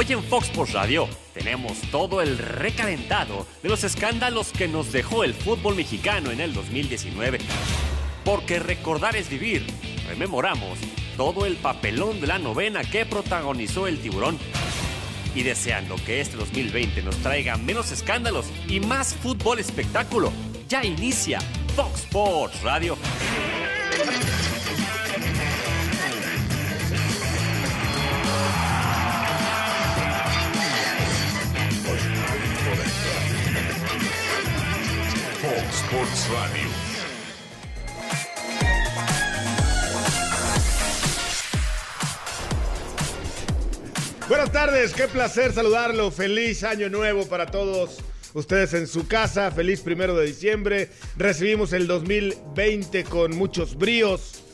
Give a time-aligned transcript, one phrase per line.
[0.00, 5.24] Hoy en Fox Sports Radio tenemos todo el recalentado de los escándalos que nos dejó
[5.24, 7.40] el fútbol mexicano en el 2019.
[8.24, 9.66] Porque recordar es vivir.
[10.06, 10.78] Rememoramos
[11.16, 14.38] todo el papelón de la novena que protagonizó el tiburón.
[15.34, 20.32] Y deseando que este 2020 nos traiga menos escándalos y más fútbol espectáculo,
[20.68, 21.40] ya inicia
[21.74, 22.96] Fox Sports Radio.
[35.70, 36.68] Sports Radio.
[44.28, 46.10] Buenas tardes, qué placer saludarlo.
[46.10, 47.98] Feliz año nuevo para todos
[48.34, 49.50] ustedes en su casa.
[49.50, 50.90] Feliz primero de diciembre.
[51.16, 54.47] Recibimos el 2020 con muchos bríos.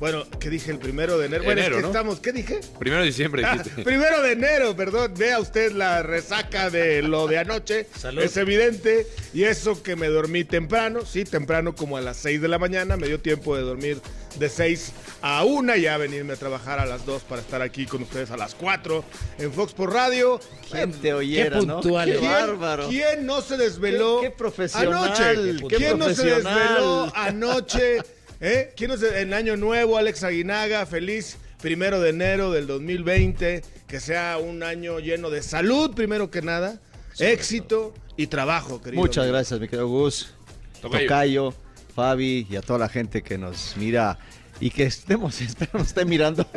[0.00, 1.44] Bueno, ¿qué dije el primero de enero?
[1.44, 1.88] Bueno, es Enero, que ¿no?
[1.88, 2.60] estamos, ¿qué dije?
[2.78, 3.82] Primero de diciembre Ah, dijiste.
[3.84, 5.12] primero de enero, perdón.
[5.14, 7.86] Vea usted la resaca de lo de anoche.
[7.98, 8.22] Salud.
[8.22, 9.06] Es evidente.
[9.34, 12.96] Y eso que me dormí temprano, sí, temprano como a las 6 de la mañana.
[12.96, 14.00] Me dio tiempo de dormir
[14.38, 17.84] de 6 a 1 y ya venirme a trabajar a las 2 para estar aquí
[17.84, 19.04] con ustedes a las 4
[19.38, 20.40] en Fox por Radio.
[20.70, 21.74] ¿Quién te oyera, Qué no?
[21.82, 22.30] puntual Qué eres.
[22.30, 22.88] bárbaro.
[22.88, 25.56] ¿Quién no se desveló Qué- qué profesional, anoche?
[25.68, 27.98] qué ¿Quién no se desveló anoche?
[28.40, 28.72] ¿Eh?
[28.74, 34.38] ¿Quién se, en Año Nuevo, Alex Aguinaga, feliz primero de enero del 2020, que sea
[34.38, 36.80] un año lleno de salud, primero que nada,
[37.18, 39.02] éxito y trabajo, querido.
[39.02, 39.34] Muchas amigo.
[39.34, 40.32] gracias, mi querido Gus,
[40.80, 41.04] Tocayo.
[41.06, 41.54] Tocayo,
[41.94, 44.18] Fabi y a toda la gente que nos mira
[44.58, 46.46] y que estemos, espero nos esté mirando.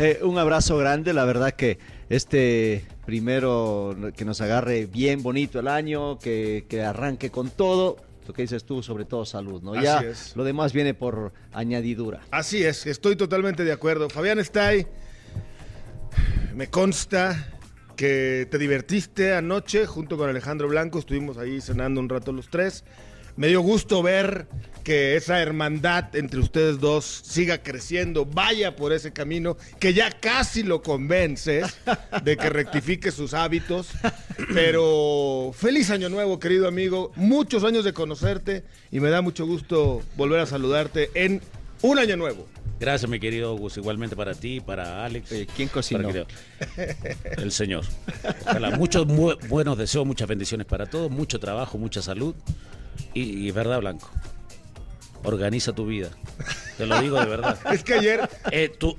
[0.00, 5.68] Eh, un abrazo grande, la verdad que este primero que nos agarre bien bonito el
[5.68, 7.98] año, que, que arranque con todo.
[8.26, 9.74] Lo que dices tú, sobre todo salud, ¿no?
[9.74, 10.34] Así ya es.
[10.34, 12.20] lo demás viene por añadidura.
[12.30, 14.08] Así es, estoy totalmente de acuerdo.
[14.08, 14.86] Fabián Stay,
[16.54, 17.54] me consta
[17.96, 22.84] que te divertiste anoche junto con Alejandro Blanco, estuvimos ahí cenando un rato los tres.
[23.36, 24.46] Me dio gusto ver
[24.84, 30.62] que esa hermandad entre ustedes dos siga creciendo, vaya por ese camino, que ya casi
[30.62, 31.74] lo convences
[32.22, 33.88] de que rectifique sus hábitos.
[34.52, 40.02] Pero feliz año nuevo, querido amigo, muchos años de conocerte y me da mucho gusto
[40.16, 41.40] volver a saludarte en
[41.82, 42.46] un año nuevo.
[42.78, 43.76] Gracias, mi querido Gus.
[43.76, 45.32] Igualmente para ti, para Alex.
[45.32, 46.08] Oye, ¿quién cocinó?
[46.08, 46.26] Para
[47.38, 47.84] El Señor.
[48.42, 52.34] Ojalá, muchos mu- buenos deseos, muchas bendiciones para todos, mucho trabajo, mucha salud.
[53.14, 54.10] Y, y verdad, Blanco.
[55.24, 56.10] Organiza tu vida.
[56.76, 57.58] Te lo digo de verdad.
[57.72, 58.28] Es que ayer.
[58.50, 58.96] Eh, tú-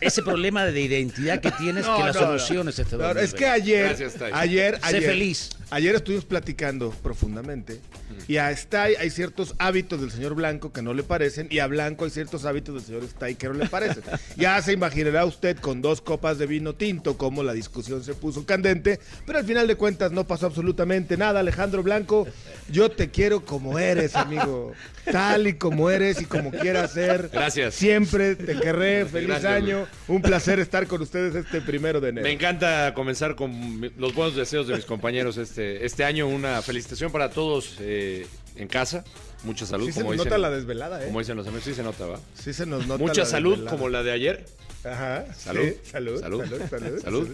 [0.00, 3.24] ese problema de identidad que tienes, No, que la no, solución es este no, 2020.
[3.24, 3.84] es que ayer.
[3.88, 4.30] Gracias, Tai.
[4.34, 5.02] ayer, Sé ayer.
[5.04, 5.50] feliz.
[5.70, 7.80] Ayer estuvimos platicando profundamente.
[8.28, 11.46] Y a Stay hay ciertos hábitos del señor Blanco que no le parecen.
[11.50, 14.02] Y a Blanco hay ciertos hábitos del señor Stay que no le parecen.
[14.36, 18.44] ya se imaginará usted con dos copas de vino tinto cómo la discusión se puso
[18.44, 19.00] candente.
[19.26, 21.40] Pero al final de cuentas no pasó absolutamente nada.
[21.40, 22.26] Alejandro Blanco,
[22.68, 24.72] yo te quiero como eres, amigo.
[25.10, 27.11] Tal y como eres y como quieras ser.
[27.32, 27.74] Gracias.
[27.74, 29.06] Siempre te querré.
[29.06, 29.86] Feliz Gracias, año.
[30.08, 32.24] Un placer estar con ustedes este primero de enero.
[32.26, 36.26] Me encanta comenzar con los buenos deseos de mis compañeros este, este año.
[36.26, 39.04] Una felicitación para todos eh, en casa.
[39.44, 41.06] Mucha salud, Sí se como, nos dicen, nota la desvelada, ¿eh?
[41.06, 41.64] como dicen los amigos.
[41.64, 42.20] Sí se nota, ¿va?
[42.34, 43.76] Sí se nos nota Mucha la salud, desvelada.
[43.76, 44.46] como la de ayer.
[44.84, 45.26] Ajá.
[45.34, 45.62] Salud.
[45.64, 46.20] sí, salud.
[46.20, 46.44] Salud.
[46.44, 46.68] Salud.
[46.70, 47.00] Salud.
[47.02, 47.28] Salud.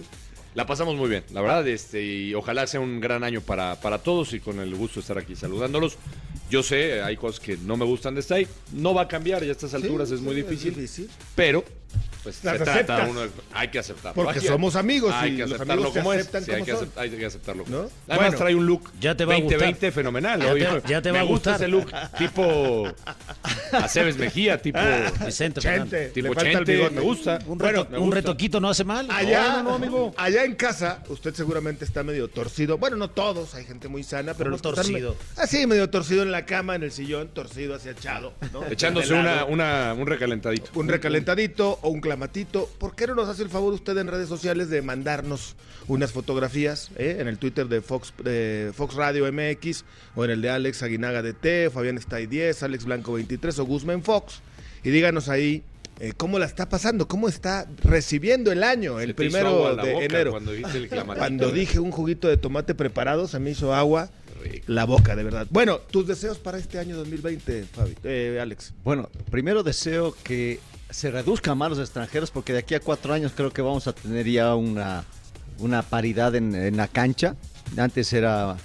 [0.54, 3.98] La pasamos muy bien, la verdad, este, y ojalá sea un gran año para, para
[3.98, 5.96] todos y con el gusto de estar aquí saludándolos.
[6.50, 9.48] Yo sé, hay cosas que no me gustan de Stay, no va a cambiar y
[9.50, 11.10] a estas alturas Sí, es muy sí, difícil, es difícil.
[11.34, 11.62] pero
[12.22, 14.14] pues Las se trata uno, de- hay que aceptarlo.
[14.22, 16.86] Porque Hay somos amigos hay y que aceptarlo como es, sí, hay, como que son.
[16.92, 17.64] acept- hay que aceptarlo.
[17.68, 17.78] ¿No?
[18.06, 18.36] Además Bueno.
[18.38, 19.92] trae un look Ya te va a 2020 gustar.
[19.92, 20.40] fenomenal.
[20.58, 21.54] Ya te- ya te me va a gusta gustar.
[21.68, 22.88] ese look tipo
[23.72, 24.78] Aceves Mejía, tipo,
[25.24, 26.08] Vicente Chente.
[26.08, 27.38] Tipo le falta el Chente, me gusta.
[27.46, 28.14] Un, Bueno, reto- un gusta.
[28.16, 29.06] retoquito no hace mal.
[29.10, 30.14] Allá, No, no, no, amigo.
[30.16, 32.78] allá en casa, usted seguramente está medio torcido.
[32.78, 35.16] Bueno, no todos, hay gente muy sana, pero ¿Cómo los torcido?
[35.36, 38.34] Así, medio torcido en la cama, en el sillón, torcido hacia echado.
[38.52, 38.64] ¿no?
[38.66, 40.70] Echándose una, un recalentadito.
[40.74, 42.68] un recalentadito o un clamatito.
[42.78, 45.54] ¿Por qué no nos hace el favor usted en redes sociales de mandarnos
[45.86, 47.18] unas fotografías eh?
[47.20, 49.84] en el Twitter de Fox, de Fox Radio MX
[50.16, 54.02] o en el de Alex Aguinaga DT, Fabián Stay 10, Alex Blanco 23 o Guzmán
[54.02, 54.40] Fox?
[54.82, 55.62] Y díganos ahí
[56.00, 60.32] eh, cómo la está pasando, cómo está recibiendo el año, el primero de enero.
[60.32, 60.88] Cuando el.
[60.88, 64.10] Cuando dije un juguito de tomate preparado, se me hizo agua
[64.42, 64.64] Rico.
[64.66, 65.46] la boca, de verdad.
[65.50, 68.74] Bueno, tus deseos para este año 2020, Fabi, eh, Alex.
[68.82, 70.58] Bueno, primero deseo que
[70.90, 73.92] se reduzcan más los extranjeros porque de aquí a cuatro años creo que vamos a
[73.92, 75.04] tener ya una,
[75.58, 77.36] una paridad en, en la cancha.
[77.76, 78.56] Antes era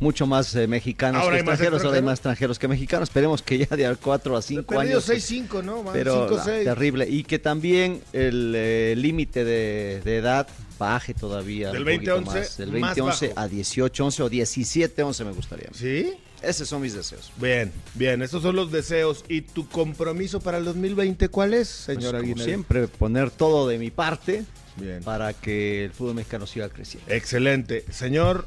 [0.00, 2.04] mucho más eh, mexicanos Ahora que extranjeros, ahora hay extranjeros.
[2.04, 3.08] más extranjeros que mexicanos.
[3.08, 5.08] Esperemos que ya de 4 a 5 Perdido años.
[5.08, 5.82] 6-5, ¿no?
[5.84, 6.36] Van pero 5-6.
[6.58, 7.08] no, terrible.
[7.08, 11.70] Y que también el eh, límite de, de edad baje todavía.
[11.70, 12.56] Del un poquito 20-11 más.
[12.56, 13.40] Del más 20-11 bajo.
[13.40, 15.68] a 18-11 o 17-11 me gustaría.
[15.72, 16.14] ¿Sí?
[16.42, 17.30] Esos son mis deseos.
[17.36, 19.24] Bien, bien, estos son los deseos.
[19.28, 23.78] ¿Y tu compromiso para el 2020 cuál es, Pues, señor como siempre, poner todo de
[23.78, 24.44] mi parte
[24.76, 25.02] Bien.
[25.02, 27.12] para que el fútbol mexicano siga creciendo.
[27.12, 27.84] Excelente.
[27.90, 28.46] Señor.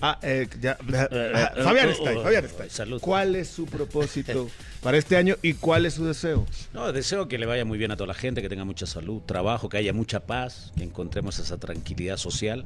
[0.00, 2.70] Ah, eh, ya, ah, eh, Fabian eh, está ahí, oh, Fabian oh, está ahí.
[2.70, 3.00] salud.
[3.00, 4.48] ¿Cuál es su propósito
[4.80, 6.46] para este año y cuál es su deseo?
[6.72, 9.22] No, deseo que le vaya muy bien a toda la gente, que tenga mucha salud,
[9.22, 12.64] trabajo, que haya mucha paz, que encontremos esa tranquilidad social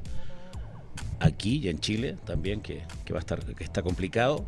[1.21, 4.44] aquí y en Chile también, que, que va a estar, que está complicado.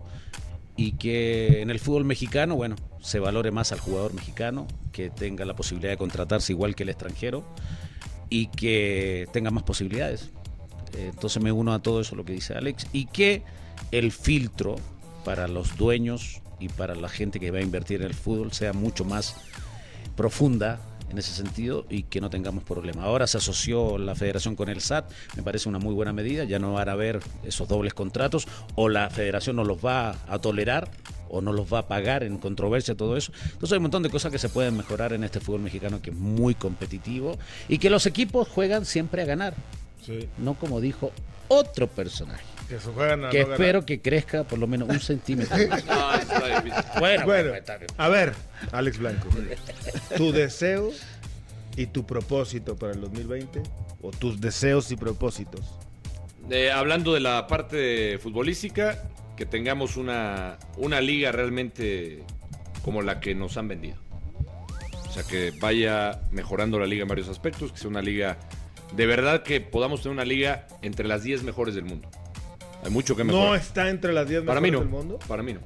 [0.76, 5.44] Y que en el fútbol mexicano, bueno, se valore más al jugador mexicano, que tenga
[5.44, 7.44] la posibilidad de contratarse igual que el extranjero
[8.28, 10.30] y que tenga más posibilidades.
[10.94, 13.42] Eh, Entonces me uno a todo eso lo que dice Alex y que
[13.92, 14.76] el filtro
[15.24, 18.72] para los dueños y para la gente que va a invertir en el fútbol sea
[18.72, 19.36] mucho más
[20.16, 23.04] profunda en ese sentido y que no tengamos problemas.
[23.04, 26.58] Ahora se asoció la federación con el SAT, me parece una muy buena medida, ya
[26.58, 30.90] no van a haber esos dobles contratos o la federación no los va a tolerar
[31.28, 33.32] o no los va a pagar en controversia, todo eso.
[33.44, 36.10] Entonces hay un montón de cosas que se pueden mejorar en este fútbol mexicano que
[36.10, 37.36] es muy competitivo
[37.68, 39.54] y que los equipos juegan siempre a ganar,
[40.04, 40.28] Sí.
[40.38, 41.12] no como dijo
[41.48, 42.44] otro personaje,
[43.30, 45.56] Que no espero que crezca por lo menos un centímetro.
[45.86, 46.84] No, eso está difícil.
[46.98, 47.52] bueno, Bueno,
[47.98, 48.32] a ver,
[48.72, 49.28] Alex Blanco.
[50.16, 50.90] ¿Tu deseo
[51.76, 53.62] y tu propósito para el 2020?
[54.02, 55.60] ¿O tus deseos y propósitos?
[56.50, 59.02] Eh, hablando de la parte futbolística,
[59.36, 62.22] que tengamos una, una liga realmente
[62.84, 63.96] como la que nos han vendido.
[65.08, 68.36] O sea, que vaya mejorando la liga en varios aspectos, que sea una liga,
[68.94, 72.10] de verdad que podamos tener una liga entre las 10 mejores del mundo.
[72.84, 73.48] Hay mucho que mejorar.
[73.48, 74.98] ¿No está entre las 10 para mejores mí no.
[74.98, 75.18] del mundo?
[75.26, 75.60] Para mí no.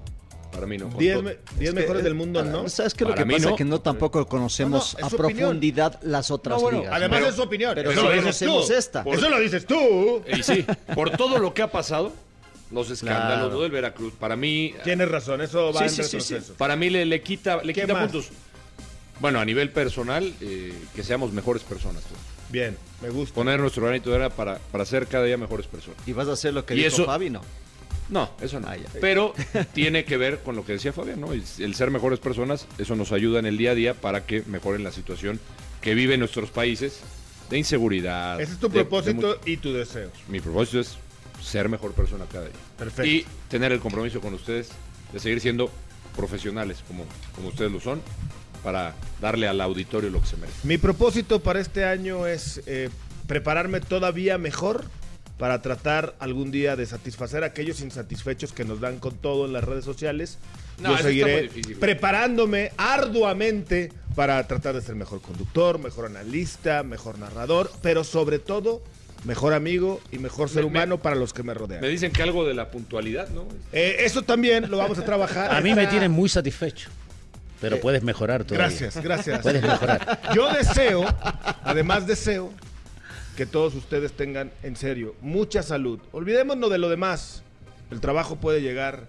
[0.53, 0.89] Para mí no.
[0.89, 1.23] con 10 todo.
[1.25, 2.69] me- 10 Es que, mejores del mundo, ¿no?
[2.69, 3.05] ¿Sabes qué?
[3.05, 3.51] Lo que pasa no.
[3.51, 5.37] es que no tampoco conocemos No, no, es a opinión.
[5.49, 6.95] profundidad las otras No, bueno, ligas.
[6.95, 7.73] además Pero- es su opinión.
[7.75, 8.73] pero eso sí lo dices conocemos tú.
[8.75, 9.05] esta.
[9.07, 10.23] Eso lo dices tú.
[10.37, 12.13] Y sí, por todo lo que ha pasado,
[12.71, 13.61] los escándalos, Claro.
[13.61, 16.35] del Veracruz, para mí Tienes razón, eso va Sí, en sí, sí, sí.
[16.35, 16.55] retroceso.
[16.59, 18.29] Para mí le, le quita, le ¿Qué quita puntos.
[19.21, 22.03] Bueno, a nivel personal, eh, que seamos mejores personas.
[22.05, 22.21] todos.
[22.51, 23.35] Bien, me gusta.
[23.35, 25.99] Poner nuestro granito de arena para, para ser cada día mejores personas.
[26.07, 27.41] Y vas a hacer lo que Y dijo eso- Fabi, ¿no?
[28.11, 28.69] No, eso no.
[28.69, 28.87] Ah, ya.
[29.01, 29.35] Pero
[29.75, 31.33] tiene que ver con lo que decía Fabián, ¿no?
[31.33, 34.43] El, el ser mejores personas, eso nos ayuda en el día a día para que
[34.47, 35.39] mejoren la situación
[35.83, 37.01] que viven nuestros países
[37.51, 38.41] de inseguridad.
[38.41, 40.11] Ese es tu de- de propósito y tu deseo.
[40.29, 40.97] mi propósito es
[41.43, 42.55] ser mejor persona cada día.
[42.79, 43.05] Perfecto.
[43.11, 44.71] Y tener el compromiso con ustedes
[45.13, 45.71] de seguir siendo
[46.17, 47.05] profesionales como,
[47.35, 48.01] como ustedes lo son
[48.59, 50.59] para darle al auditorio lo que se merece.
[50.67, 52.91] Mi propósito para este año es eh,
[53.27, 54.85] prepararme todavía mejor
[55.39, 59.53] para tratar algún día de satisfacer a aquellos insatisfechos que nos dan con todo en
[59.53, 60.39] las redes sociales.
[60.81, 61.77] No, Yo seguiré difícil.
[61.77, 68.83] preparándome arduamente para tratar de ser mejor conductor, mejor analista, mejor narrador, pero sobre todo
[69.25, 71.81] mejor amigo y mejor ser Me- me- humano para los que me rodean.
[71.81, 73.47] Me dicen que algo de la puntualidad, ¿no?
[73.73, 75.53] Eh, eso también lo vamos a trabajar.
[75.55, 76.91] A mí me Está- tienen muy satisfecho,
[77.61, 78.67] pero Eh, puedes mejorar todavía.
[78.69, 79.41] Gracias, gracias.
[79.43, 80.21] Puedes mejorar.
[80.35, 81.05] Yo deseo,
[81.65, 82.53] además deseo,
[83.37, 86.01] que todos ustedes tengan en serio mucha salud.
[86.13, 87.43] Olvidémonos de lo demás.
[87.91, 89.07] El trabajo puede llegar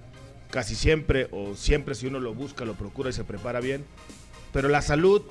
[0.51, 3.85] casi siempre o siempre si uno lo busca, lo procura y se prepara bien.
[4.53, 5.21] Pero la salud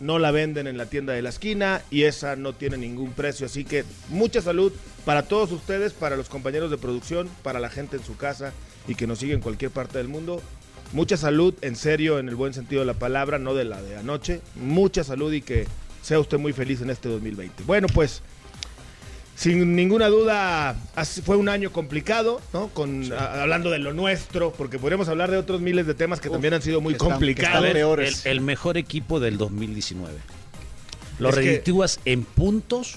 [0.00, 3.46] no la venden en la tienda de la esquina y esa no tiene ningún precio.
[3.46, 4.72] Así que mucha salud
[5.04, 8.52] para todos ustedes, para los compañeros de producción, para la gente en su casa
[8.86, 10.40] y que nos sigue en cualquier parte del mundo.
[10.92, 13.96] Mucha salud, en serio, en el buen sentido de la palabra, no de la de
[13.96, 14.40] anoche.
[14.54, 15.66] Mucha salud y que
[16.02, 17.62] sea usted muy feliz en este 2020.
[17.64, 18.22] Bueno, pues,
[19.36, 22.68] sin ninguna duda, así- fue un año complicado, ¿no?
[22.68, 26.30] Con, a- hablando de lo nuestro, porque podríamos hablar de otros miles de temas que
[26.30, 27.64] también han sido muy están- complicados.
[27.66, 28.24] El, peores.
[28.26, 30.14] el mejor equipo del 2019.
[31.18, 32.94] ¿Lo reditúas en puntos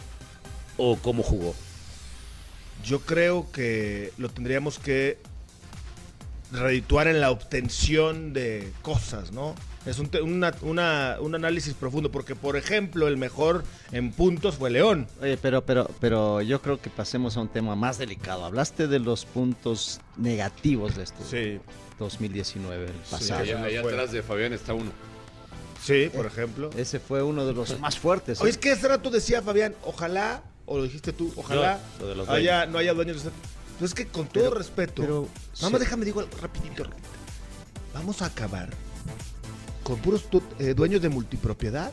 [0.77, 1.53] o cómo jugó?
[2.85, 5.17] Yo creo que lo tendríamos que
[6.51, 9.55] redituar en la obtención de cosas, ¿no?
[9.85, 14.55] Es un, te- una- una- un análisis profundo, porque por ejemplo el mejor en puntos
[14.55, 15.07] fue León.
[15.21, 18.45] Oye, pero, pero, pero yo creo que pasemos a un tema más delicado.
[18.45, 21.59] Hablaste de los puntos negativos de este Sí,
[21.97, 23.41] 2019, el pasado.
[23.41, 24.91] Allá, no allá atrás de Fabián está uno.
[25.83, 26.69] sí, por ejemplo.
[26.77, 28.37] Ese fue uno de los más fuertes.
[28.39, 28.43] ¿eh?
[28.43, 32.09] Oye, es que hace rato decía Fabián, ojalá, o lo dijiste tú, ojalá Yo, lo
[32.09, 33.31] de los haya, no haya dueños de
[33.81, 35.85] Pero es que con todo Pero- respeto, pero- nada más sí.
[35.85, 37.09] déjame digo algo rapidito, rapidito.
[37.95, 38.69] Vamos a acabar
[39.81, 41.91] con puros tu- eh, dueños de multipropiedad.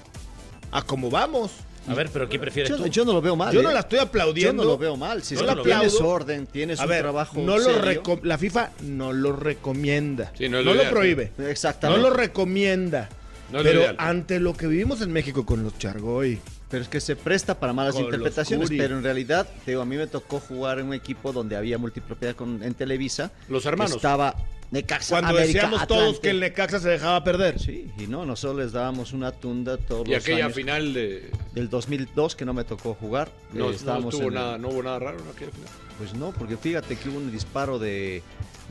[0.71, 1.51] A como vamos.
[1.89, 2.87] A ver, pero ¿qué prefieres Yo, tú?
[2.89, 3.55] yo no lo veo mal.
[3.55, 3.63] Yo ¿eh?
[3.63, 4.65] no la estoy Yo aplaudiendo.
[4.65, 5.23] no lo veo mal.
[5.23, 8.03] Si Yo es que tienes orden, tienes A un ver, trabajo no lo serio.
[8.03, 10.31] reco- la FIFA no lo recomienda.
[10.37, 10.91] Sí, no no lo ideal.
[10.93, 11.33] prohíbe.
[11.39, 12.03] Exactamente.
[12.03, 13.09] No lo recomienda.
[13.51, 13.97] No lo pero ideal.
[13.99, 16.39] ante lo que vivimos en México con los Chargoy,
[16.71, 18.69] Pero es que se presta para malas Con interpretaciones.
[18.69, 21.79] Pero en realidad, te digo, a mí me tocó jugar en un equipo donde había
[21.79, 23.33] multipropiedad con, en Televisa.
[23.49, 23.97] Los hermanos.
[23.97, 24.35] Estaba
[24.71, 27.59] Necaxa, cuando América, decíamos todos que el Necaxa se dejaba perder.
[27.59, 30.57] Sí, y no, nosotros les dábamos una tunda todos Y los aquella años.
[30.57, 31.31] final de.
[31.55, 33.31] Del 2002 que no me tocó jugar.
[33.55, 35.71] No, eh, no estábamos estuvo en- nada, no hubo nada raro en aquella final.
[35.97, 38.23] Pues no, porque fíjate que hubo un disparo de,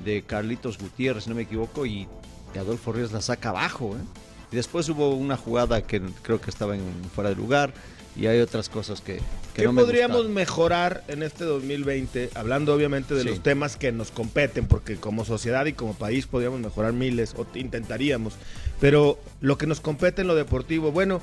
[0.06, 2.08] de Carlitos Gutiérrez, si no me equivoco, y
[2.56, 3.96] Adolfo Ríos la saca abajo.
[3.96, 4.04] ¿eh?
[4.52, 6.82] Y después hubo una jugada que creo que estaba en
[7.14, 7.74] fuera de lugar
[8.16, 9.22] y hay otras cosas que, que
[9.54, 10.34] ¿Qué no me podríamos gustaron.
[10.34, 12.32] mejorar en este 2020?
[12.34, 13.28] Hablando obviamente de Sí.
[13.30, 17.46] los temas que nos competen, porque como sociedad y como país podríamos mejorar miles, o
[17.56, 18.34] intentaríamos.
[18.80, 21.22] Pero lo que nos compete en lo deportivo, bueno,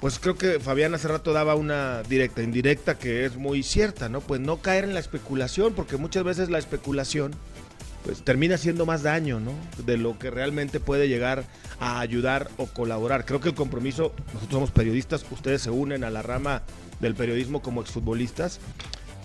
[0.00, 4.20] pues creo que Fabián hace rato daba una directa, indirecta, que es muy cierta, ¿no?
[4.20, 7.32] Pues no caer en la especulación, porque muchas veces la especulación
[8.04, 9.52] pues termina haciendo más daño, ¿no?
[9.84, 11.44] De lo que realmente puede llegar
[11.80, 13.24] a ayudar o colaborar.
[13.24, 16.62] Creo que el compromiso, nosotros somos periodistas, ustedes se unen a la rama
[17.00, 18.60] del periodismo como exfutbolistas,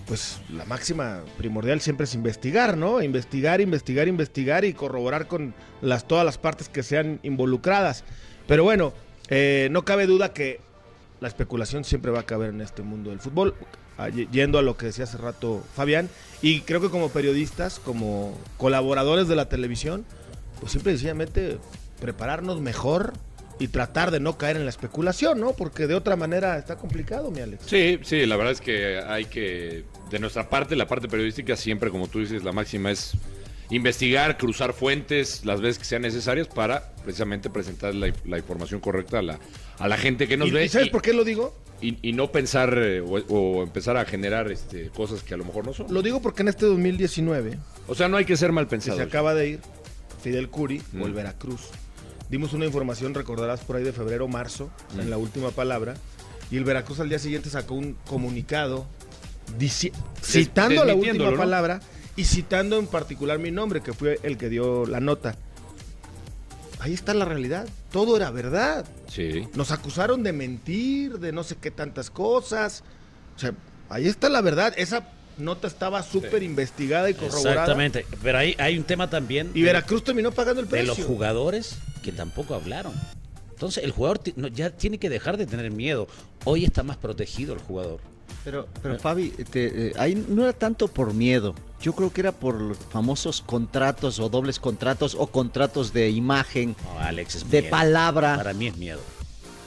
[0.08, 3.02] pues la máxima primordial siempre es investigar, ¿no?
[3.02, 8.04] Investigar, investigar, investigar y corroborar con las, todas las partes que sean involucradas.
[8.48, 8.94] Pero bueno,
[9.30, 10.62] eh, no cabe duda que
[11.20, 13.56] la especulación siempre va a caber en este mundo del fútbol,
[14.32, 16.10] yendo a lo que decía hace rato Fabián,
[16.42, 20.06] y creo que como periodistas, como colaboradores de la televisión,
[20.60, 21.58] pues simple y sencillamente
[22.00, 23.13] prepararnos mejor
[23.60, 25.54] y tratar de no caer en la especulación, ¿no?
[25.54, 27.63] Porque de otra manera está complicado, mi Alex.
[27.66, 31.89] Sí, sí, la verdad es que hay que, de nuestra parte, la parte periodística, siempre,
[31.89, 33.13] como tú dices, la máxima es
[33.70, 39.20] investigar, cruzar fuentes las veces que sean necesarias para precisamente presentar la, la información correcta
[39.20, 39.40] a la,
[39.80, 40.66] a la gente que nos ¿Y, ve.
[40.66, 41.56] y sabes y- por qué lo digo?
[41.82, 45.46] Y, y no pensar eh, o, o empezar a generar este, cosas que a lo
[45.46, 45.94] mejor no son.
[45.94, 47.58] Lo digo porque en este 2019,
[47.88, 49.02] O sea, no hay que ser mal que se pensado.
[49.08, 49.60] acaba de ir,
[50.24, 51.02] Fidel Curi Mm.
[51.02, 51.62] o el Veracruz.
[52.30, 55.02] Dimos una información, recordarás, por ahí de febrero marzo, Mm.
[55.02, 55.94] en la última palabra,
[56.50, 58.88] y el Veracruz al día siguiente sacó un comunicado
[59.60, 59.92] dici-
[60.24, 61.80] citando la última palabra
[62.18, 65.36] y citando en particular mi nombre, que fue el que dio la nota.
[66.80, 68.86] Ahí está la realidad, todo era verdad.
[69.08, 69.48] Sí.
[69.56, 72.84] Nos acusaron de mentir, de no sé qué tantas cosas.
[73.36, 73.54] O sea,
[73.90, 74.74] ahí está la verdad.
[74.78, 77.52] Esa nota estaba súper investigada y corroborada.
[77.62, 78.06] Exactamente.
[78.22, 80.96] Pero ahí hay un tema también Y de- Veracruz terminó pagando el de precio.
[80.96, 82.94] los jugadores que tampoco hablaron.
[83.52, 84.22] Entonces el jugador
[84.54, 86.08] ya tiene que dejar de tener miedo.
[86.46, 88.02] Hoy está más protegido el jugador.
[88.48, 91.54] Pero, pero Fabi, te- eh, ahí no era tanto por miedo.
[91.82, 96.74] Yo creo que era por los famosos contratos o dobles contratos o contratos de imagen,
[96.86, 97.72] No, Alex es de miedo.
[97.72, 98.38] palabra.
[98.38, 99.01] Para mí es miedo.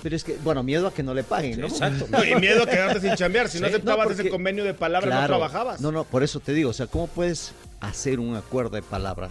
[0.02, 1.66] Pero es que, bueno, miedo a que no le paguen, ¿no?
[1.66, 2.06] Exacto.
[2.10, 3.50] No, y miedo a quedarte sin chambear.
[3.50, 5.82] Si no aceptabas no, porque- ese convenio de palabra, no trabajabas.
[5.82, 9.28] No, no, por eso te digo, o sea, ¿cómo puedes hacer un acuerdo de palabra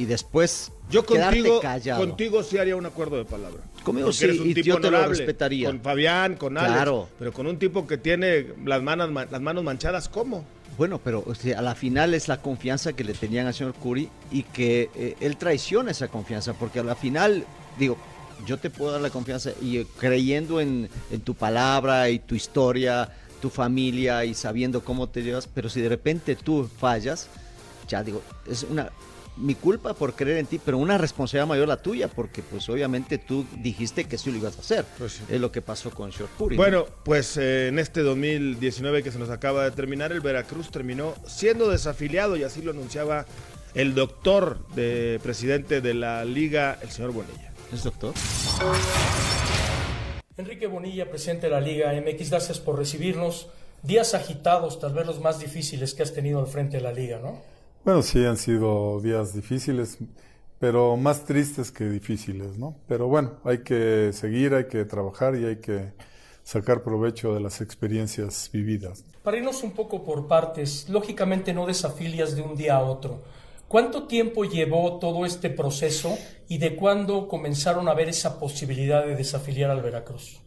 [0.00, 2.00] y después Yo contigo, callado?
[2.00, 3.60] contigo sí haría un acuerdo de palabra.
[3.84, 5.66] Conmigo Porque sí, eres un y tipo yo te lo respetaría.
[5.68, 6.72] Con Fabián, con Alex.
[6.74, 7.08] Claro.
[7.18, 10.44] Pero con un tipo que tiene las manos, ma- las manos manchadas, ¿cómo?
[10.78, 13.74] Bueno, pero o sea, a la final es la confianza que le tenían al señor
[13.74, 17.44] Curi y que eh, él traiciona esa confianza, porque a la final,
[17.78, 17.98] digo,
[18.46, 22.34] yo te puedo dar la confianza y eh, creyendo en, en tu palabra y tu
[22.34, 23.10] historia,
[23.42, 27.28] tu familia y sabiendo cómo te llevas, pero si de repente tú fallas,
[27.88, 28.90] ya digo, es una
[29.40, 33.18] mi culpa por creer en ti, pero una responsabilidad mayor la tuya, porque pues obviamente
[33.18, 34.84] tú dijiste que sí lo ibas a hacer.
[34.98, 35.22] Pues sí.
[35.28, 36.10] Es lo que pasó con.
[36.10, 36.56] ¿no?
[36.56, 41.14] Bueno, pues eh, en este 2019 que se nos acaba de terminar, el Veracruz terminó
[41.26, 43.26] siendo desafiliado y así lo anunciaba
[43.74, 47.52] el doctor de presidente de la liga, el señor Bonilla.
[47.72, 48.14] ¿Es doctor?
[50.36, 53.48] Enrique Bonilla, presidente de la Liga MX, gracias por recibirnos.
[53.82, 57.18] Días agitados, tal vez los más difíciles que has tenido al frente de la Liga,
[57.18, 57.40] ¿no?
[57.84, 59.98] Bueno, sí, han sido días difíciles,
[60.58, 62.76] pero más tristes que difíciles, ¿no?
[62.86, 65.94] Pero bueno, hay que seguir, hay que trabajar y hay que
[66.42, 69.04] sacar provecho de las experiencias vividas.
[69.22, 73.22] Para irnos un poco por partes, lógicamente no desafilias de un día a otro.
[73.66, 76.18] ¿Cuánto tiempo llevó todo este proceso
[76.48, 80.42] y de cuándo comenzaron a ver esa posibilidad de desafiliar al Veracruz?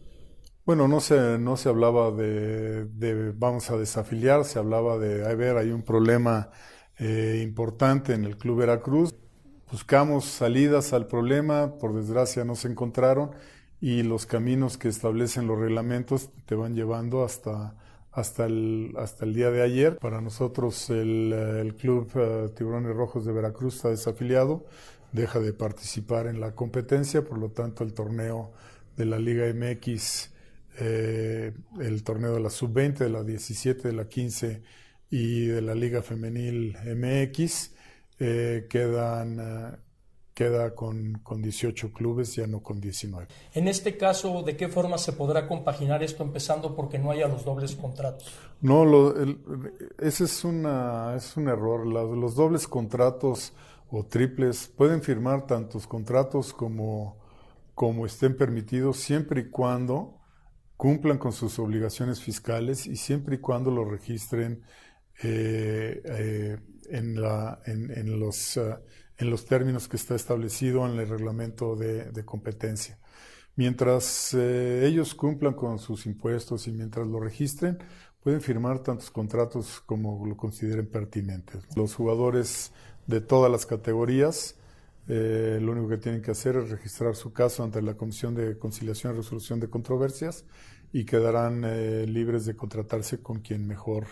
[0.64, 5.34] Bueno, no se, no se hablaba de, de vamos a desafiliar, se hablaba de, a
[5.34, 6.50] ver, hay un problema
[6.98, 9.14] eh, importante en el Club Veracruz.
[9.70, 13.32] Buscamos salidas al problema, por desgracia no se encontraron
[13.80, 17.74] y los caminos que establecen los reglamentos te van llevando hasta,
[18.12, 19.98] hasta, el, hasta el día de ayer.
[19.98, 24.64] Para nosotros el, Club eh, Tiburones Rojos de Veracruz está desafiliado,
[25.12, 28.52] deja de participar en la competencia, por lo tanto el torneo
[28.96, 30.30] de la Liga MX
[30.80, 34.62] eh, el torneo de la sub-20, de la 17, de la 15
[35.16, 37.70] y de la Liga Femenil MX.
[38.18, 39.76] Eh, quedan, eh,
[40.34, 43.28] queda con, con 18 clubes, ya no con 19.
[43.54, 47.44] En este caso, ¿de qué forma se podrá compaginar esto empezando porque no haya los
[47.44, 48.32] dobles contratos?
[48.60, 49.38] No, lo, el-
[50.00, 51.86] ese es, una, es un error.
[51.86, 53.52] La- los dobles contratos
[53.90, 57.18] o triples pueden firmar tantos contratos como,
[57.74, 60.18] como estén permitidos siempre y cuando
[60.76, 64.62] cumplan con sus obligaciones fiscales y siempre y cuando lo registren
[65.22, 66.58] eh, eh,
[66.90, 66.98] eh,
[69.16, 72.98] en los términos que está establecido en el reglamento de, competencia.
[73.56, 77.78] Mientras ellos cumplan con sus impuestos y mientras lo registren,
[78.20, 81.64] pueden firmar tantos contratos como lo consideren pertinentes.
[81.76, 82.72] Los jugadores
[83.06, 84.56] de todas las categorías,
[85.06, 89.14] lo único que tienen que hacer es registrar su caso ante la Comisión de Conciliación
[89.14, 90.44] y Resolución de Controversias
[90.92, 91.62] y quedarán
[92.12, 94.06] libres de contratarse con quien mejor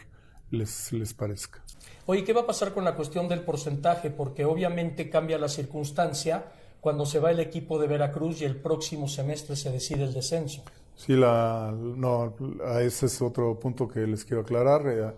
[0.53, 1.61] les, les parezca.
[2.07, 4.11] Oye, ¿qué va a pasar con la cuestión del porcentaje?
[4.11, 6.45] Porque obviamente cambia la circunstancia
[6.81, 10.63] cuando se va el equipo de Veracruz y el próximo semestre se decide el descenso.
[10.95, 14.83] Sí, la, no, a ese es otro punto que les quiero aclarar.
[14.89, 15.13] Eh,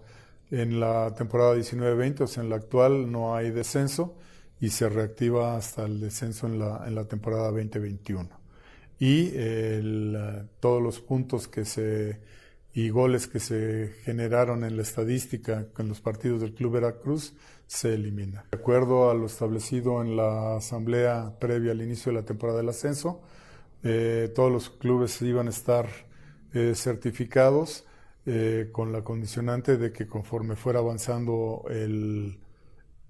[0.50, 4.18] En la temporada 19-20, o sea, en la actual, no hay descenso
[4.60, 8.28] y se reactiva hasta el descenso en la, en la temporada 2021.
[8.98, 12.20] Y el, eh, todos los puntos que se
[12.74, 17.34] y goles que se generaron en la estadística con los partidos del Club Veracruz
[17.66, 18.44] se eliminan.
[18.50, 22.68] De acuerdo a lo establecido en la asamblea previa al inicio de la temporada del
[22.68, 23.22] ascenso,
[23.84, 25.88] eh, todos los clubes iban a estar
[26.52, 27.84] eh, certificados
[28.26, 32.40] eh, con la condicionante de que conforme fuera avanzando el,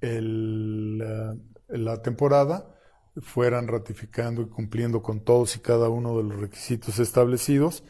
[0.00, 2.74] el, eh, la temporada,
[3.22, 7.84] fueran ratificando y cumpliendo con todos y cada uno de los requisitos establecidos,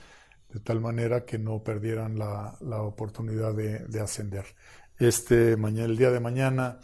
[0.54, 4.46] de tal manera que no perdieran la, la oportunidad de, de ascender.
[4.98, 6.78] Este mañana, el día de mañana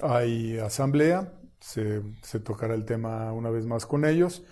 [0.00, 4.44] hay asamblea, se, se tocará el tema una vez más con ellos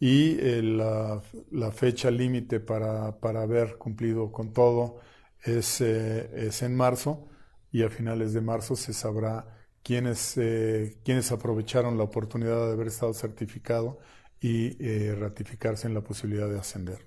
[0.00, 5.00] y eh, la, la fecha límite para, para haber cumplido con todo
[5.42, 7.28] es, eh, es en marzo
[7.70, 9.46] y a finales de marzo se sabrá
[9.82, 13.98] quiénes, eh, quiénes aprovecharon la oportunidad de haber estado certificado
[14.44, 16.98] y eh, ratificarse en la posibilidad de ascender.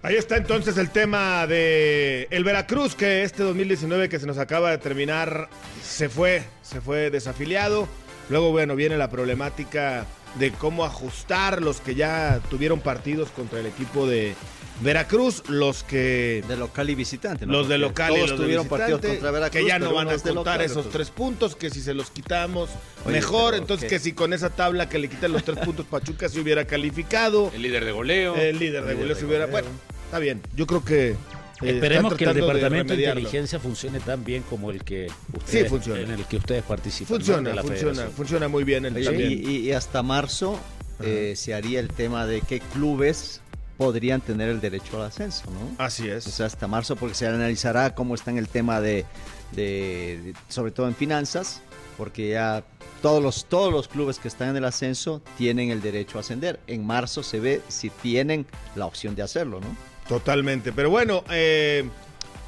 [0.00, 4.70] Ahí está entonces el tema de el Veracruz, que este 2019 que se nos acaba
[4.70, 5.48] de terminar
[5.82, 7.88] se fue, se fue desafiliado.
[8.30, 10.06] Luego, bueno, viene la problemática
[10.38, 14.36] de cómo ajustar los que ya tuvieron partidos contra el equipo de
[14.80, 17.46] Veracruz, los que De local y visitante.
[17.46, 17.52] ¿no?
[17.52, 19.62] los de local y Todos los de tuvieron partidos visitante, contra Veracruz.
[19.62, 22.68] que ya no van a contar local, esos tres puntos, que si se los quitamos,
[23.04, 23.54] Oye, mejor.
[23.54, 23.96] Entonces, ¿qué?
[23.96, 27.50] que si con esa tabla que le quitan los tres puntos Pachuca se hubiera calificado,
[27.54, 28.36] El líder de goleo.
[28.36, 29.46] el líder de goleo se hubiera...
[29.46, 29.68] Bueno,
[30.04, 31.08] está bien, yo creo que...
[31.10, 31.16] eh,
[31.62, 35.06] Esperemos que el de departamento de, inteligencia funcione tan bien como el que
[35.38, 36.00] ustedes, funciona.
[36.02, 37.16] en el que ustedes participan.
[37.16, 38.10] Funciona, funciona, federación.
[38.12, 39.32] funciona muy bien el Oye, también.
[39.32, 40.60] y, y- y hasta marzo
[41.02, 43.40] eh, se haría el tema de qué clubes
[43.76, 45.82] podrían tener el derecho al ascenso, ¿no?
[45.84, 46.26] Así es.
[46.26, 49.04] O sea, hasta marzo porque se analizará cómo está en el tema de,
[49.52, 51.60] de- de- sobre todo en finanzas,
[51.98, 52.64] porque ya
[53.02, 56.58] todos los, todos los clubes que están en el ascenso tienen el derecho a ascender.
[56.66, 59.68] En marzo se ve si tienen la opción de hacerlo, ¿no?
[60.08, 60.72] Totalmente.
[60.72, 61.84] Pero bueno, eh,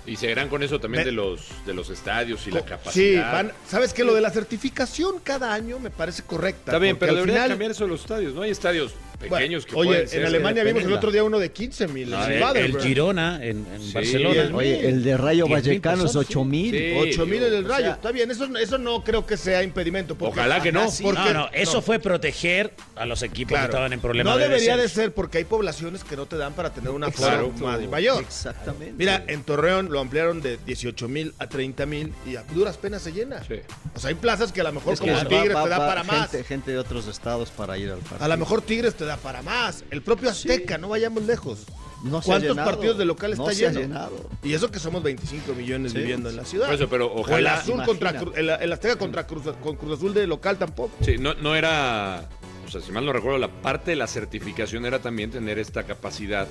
[0.06, 2.92] Y seguirán con eso también Me- de los de los estadios y la capacidad.
[2.92, 4.04] sí, van, ¿sabes qué?
[4.04, 6.72] Lo de la certificación cada año me parece correcta.
[6.72, 8.32] Está bien, pero al debería final- cambiar eso de los estadios.
[8.32, 11.24] No hay estadios Bueno, pequeños que Oye, pueden en ser- Alemania vimos el otro día
[11.24, 12.10] uno de 15 mil.
[12.10, 14.42] No, el, el Girona en, en Sí, Barcelona.
[14.42, 16.70] el- Oye, el de Rayo 10.000 Vallecano es personas, 8 mil.
[16.78, 16.94] Sí.
[16.96, 17.84] 8 mil en el rayo.
[17.86, 20.14] sea- Está bien, eso, eso no creo que sea impedimento.
[20.16, 20.88] porque- Ojalá que no.
[20.90, 23.64] Sí, porque- no, no, eso fue proteger a los equipos Claro.
[23.66, 24.32] que estaban en problemas.
[24.34, 27.10] No de debería de ser porque hay poblaciones que no te dan para tener una
[27.10, 27.52] Claro.
[27.90, 28.22] mayor.
[28.22, 28.94] Exactamente.
[28.96, 33.02] Mira, en Torreón lo ampliaron de 18 mil a 30 mil y a duras penas
[33.02, 33.42] se llena.
[33.42, 33.54] Sí.
[33.94, 36.30] O sea, hay plazas que a lo mejor Es como Tigres te da para más.
[36.30, 38.24] gente, gente de otros estados para ir al partido.
[38.24, 39.84] A lo mejor Tigres te da para más.
[39.90, 41.64] El propio Azteca, no vayamos lejos.
[42.04, 43.80] No ¿Cuántos partidos de local No está se ha lleno?
[43.80, 44.30] llenado.
[44.44, 45.98] Y eso que somos 25 millones Sí.
[45.98, 46.66] viviendo en la ciudad.
[46.66, 47.44] Por eso, pero o el.
[47.48, 47.86] Azul imagina.
[47.86, 50.92] contra el, el Azteca contra Cruz, con Cruz Azul de local tampoco.
[51.04, 52.28] Sí, no, no era.
[52.66, 55.82] O sea, si mal no recuerdo, la parte de la certificación era también tener esta
[55.84, 56.46] capacidad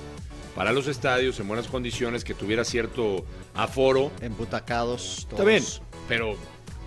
[0.54, 4.10] para los estadios en buenas condiciones, que tuviera cierto aforo.
[4.20, 5.32] Embutacados todos.
[5.40, 5.64] Está bien,
[6.08, 6.36] pero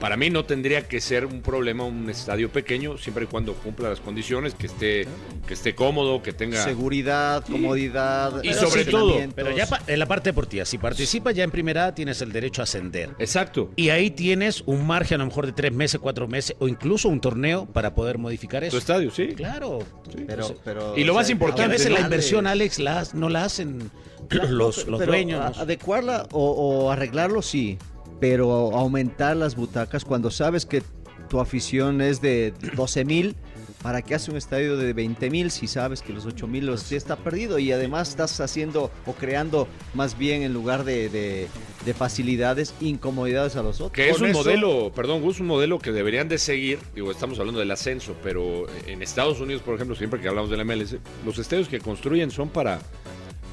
[0.02, 3.88] para mí no tendría que ser un problema un estadio pequeño, siempre y cuando cumpla
[3.90, 5.08] las condiciones, que esté,
[5.48, 6.62] que esté cómodo, que tenga...
[6.64, 8.44] Seguridad, comodidad.
[8.44, 11.86] Y sobre todo- Pero ya pa- en la parte deportiva, si participas ya en primera
[11.86, 13.12] A, tienes el derecho a ascender.
[13.20, 13.70] Exacto.
[13.76, 17.08] Y ahí tienes un margen a lo mejor de tres meses, cuatro meses o incluso
[17.08, 18.78] un torneo para poder modificar Tu eso.
[18.80, 19.28] estadio, sí.
[19.36, 19.80] Claro.
[20.28, 21.96] Pero, pero, Y lo más Porque a importante, veces ¿no?
[21.98, 23.92] la inversión, Alex, la, no la hacen
[24.30, 25.58] los, los Pero dueños.
[25.60, 27.78] adecuarla o, o arreglarlo sí,
[28.22, 30.82] pero aumentar las butacas cuando sabes que
[31.28, 33.36] tu afición es de 12 mil.
[33.82, 36.88] ¿Para qué hace un estadio de 20 mil si sabes que los 8 mil los
[36.92, 37.58] ya está perdido?
[37.58, 41.48] Y además estás haciendo o creando más bien en lugar de, de-
[41.84, 43.94] de facilidades, incomodidades a los otros.
[43.94, 46.78] Que es Con un eso- modelo, perdón, Gus, un modelo que deberían de seguir.
[46.94, 50.58] Digo, estamos hablando del ascenso, pero en Estados Unidos, por ejemplo, siempre que hablamos de
[50.58, 52.80] la MLS, los estadios que construyen son para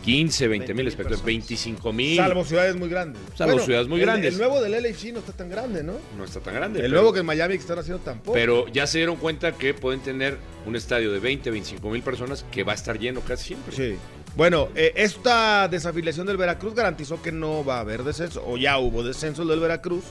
[0.08, 2.16] 15, 20 mil espectadores, 25 mil.
[2.16, 3.20] Salvo ciudades muy grandes.
[3.34, 4.32] Salvo ciudades muy el- grandes.
[4.32, 5.92] El nuevo del LAFC no está tan grande, ¿no?
[6.16, 6.78] No está tan grande.
[6.78, 8.32] El pero- nuevo que en Miami que están haciendo tampoco.
[8.32, 12.44] Pero ya se dieron cuenta que pueden tener un estadio de 20, 25 mil personas
[12.50, 13.76] que va a estar lleno casi siempre.
[13.76, 13.96] Sí.
[14.34, 18.78] Bueno, eh, esta desafiliación del Veracruz garantizó que no va a haber descenso, o ya
[18.78, 20.04] hubo descenso del Veracruz,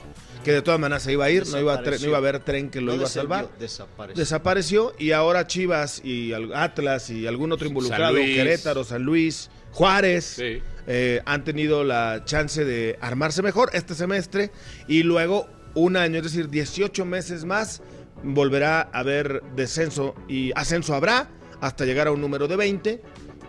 [0.43, 2.39] que de todas maneras se iba a ir, no iba a, no iba a haber
[2.39, 3.49] tren que lo No iba a salvar.
[3.57, 4.19] Desapareció.
[4.19, 8.35] Desapareció y ahora Chivas y Atlas y algún otro involucrado, Luis.
[8.35, 10.59] Querétaro, San Luis, Juárez, Sí.
[10.87, 14.49] eh, han tenido la chance de armarse mejor este semestre
[14.87, 17.83] y luego un año, es decir, 18 meses más,
[18.23, 21.29] volverá a haber descenso y ascenso habrá
[21.61, 23.01] hasta llegar a un número de 20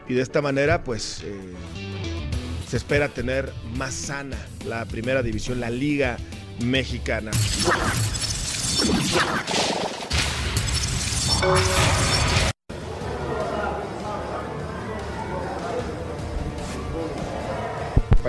[0.06, 1.34] y de esta manera pues eh,
[2.68, 4.36] se espera tener más sana
[4.66, 6.18] la primera división, la liga
[6.62, 7.30] mexicana.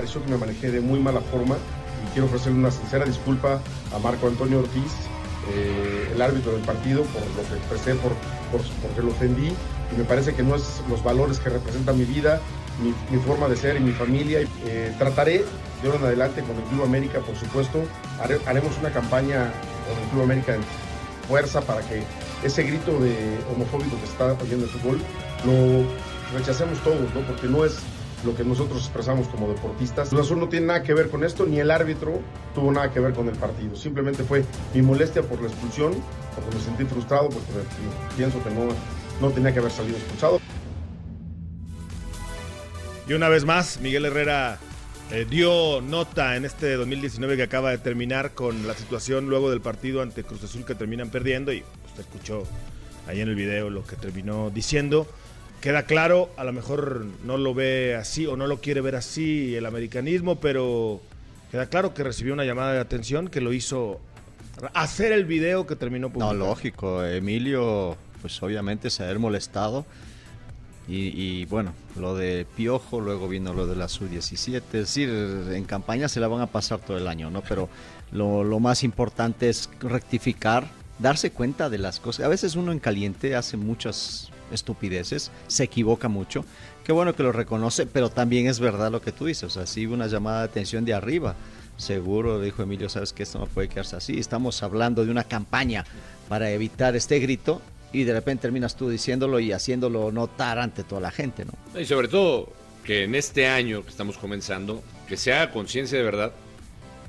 [0.09, 3.61] Pareció que me manejé de muy mala forma y quiero ofrecerle una sincera disculpa
[3.93, 4.91] a Marco Antonio Ortiz,
[5.53, 8.13] eh, el árbitro del partido, por lo que expresé, por,
[8.51, 12.05] por, porque lo ofendí y me parece que no es los valores que representa mi
[12.05, 12.41] vida,
[12.81, 14.39] mi, forma de ser y mi familia.
[14.65, 15.45] Eh, trataré
[15.83, 17.83] de ahora en adelante con el Club América, por supuesto,
[18.47, 19.51] haremos una campaña
[19.87, 20.61] con el Club América en
[21.27, 22.01] fuerza para que
[22.43, 24.99] ese grito de homofóbico que está oyendo el fútbol
[25.45, 25.85] lo
[26.35, 27.21] rechacemos todos, ¿no?
[27.27, 27.77] porque no es
[28.25, 30.09] lo que nosotros expresamos como deportistas.
[30.09, 32.19] Cruz Azul no tiene nada que ver con esto, ni el árbitro
[32.53, 33.75] tuvo nada que ver con el partido.
[33.75, 35.93] Simplemente fue mi molestia por la expulsión,
[36.35, 37.47] porque me sentí frustrado, porque
[38.17, 38.67] pienso que no,
[39.21, 40.39] no tenía que haber salido expulsado.
[43.07, 44.59] Y una vez más, Miguel Herrera
[45.11, 49.61] eh, dio nota en este 2019 que acaba de terminar con la situación luego del
[49.61, 52.43] partido ante Cruz Azul que terminan perdiendo y usted escuchó
[53.07, 55.07] ahí en el video lo que terminó diciendo.
[55.61, 59.55] Queda claro, a lo mejor no lo ve así o no lo quiere ver así
[59.55, 61.01] el americanismo, pero
[61.51, 63.99] queda claro que recibió una llamada de atención que lo hizo
[64.73, 66.45] hacer el video que terminó No, publicando.
[66.45, 67.03] lógico.
[67.03, 69.85] Emilio, pues obviamente se ha molestado.
[70.87, 74.55] Y, y, bueno, lo de Piojo, luego vino lo de la Sub-17.
[74.55, 77.41] Es decir, en campaña se la van a pasar todo el año, ¿no?
[77.41, 77.69] Pero
[78.11, 80.67] lo, lo más importante es rectificar,
[80.97, 82.25] darse cuenta de las cosas.
[82.25, 86.45] A veces uno en caliente hace muchas estupideces, se equivoca mucho.
[86.83, 89.43] Qué bueno que lo reconoce, pero también es verdad lo que tú dices.
[89.43, 91.35] O sea, sí una llamada de atención de arriba.
[91.77, 94.19] Seguro, dijo Emilio, sabes que esto no puede quedarse así.
[94.19, 95.85] Estamos hablando de una campaña
[96.27, 97.61] para evitar este grito
[97.93, 101.79] y de repente terminas tú diciéndolo y haciéndolo notar ante toda la gente, ¿no?
[101.79, 102.51] Y sobre todo
[102.83, 106.33] que en este año que estamos comenzando, que se haga conciencia de verdad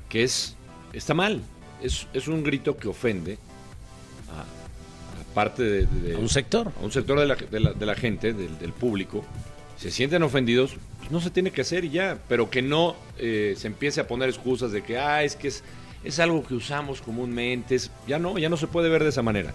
[0.09, 0.55] que es
[0.93, 1.41] está mal.
[1.81, 3.37] Es, es un grito que ofende
[5.33, 6.71] parte de, un sector.
[6.79, 7.35] a un sector de la,
[7.73, 9.23] de la- gente, del, del público.
[9.77, 13.55] Se sienten ofendidos, pues no se tiene que hacer y ya, pero que no eh,
[13.57, 15.63] se empiece a poner excusas de que, ah, es que es,
[16.03, 17.75] es algo que usamos comúnmente.
[17.75, 19.53] es- ya no, ya no se puede ver de esa manera.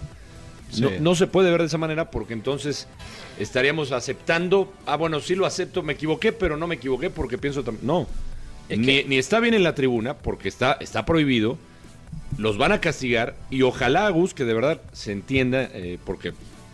[0.81, 0.95] No, Sí.
[0.99, 2.87] no se puede ver de esa manera porque entonces
[3.39, 7.63] estaríamos aceptando, ah, bueno, sí lo acepto, me equivoqué, pero no me equivoqué porque pienso
[7.63, 7.77] tam-".
[7.81, 8.05] No,
[8.67, 11.57] Es ni, ni está bien en la tribuna porque está, está prohibido,
[12.37, 16.33] los van a castigar y ojalá, Gus, que de verdad se entienda, eh, porque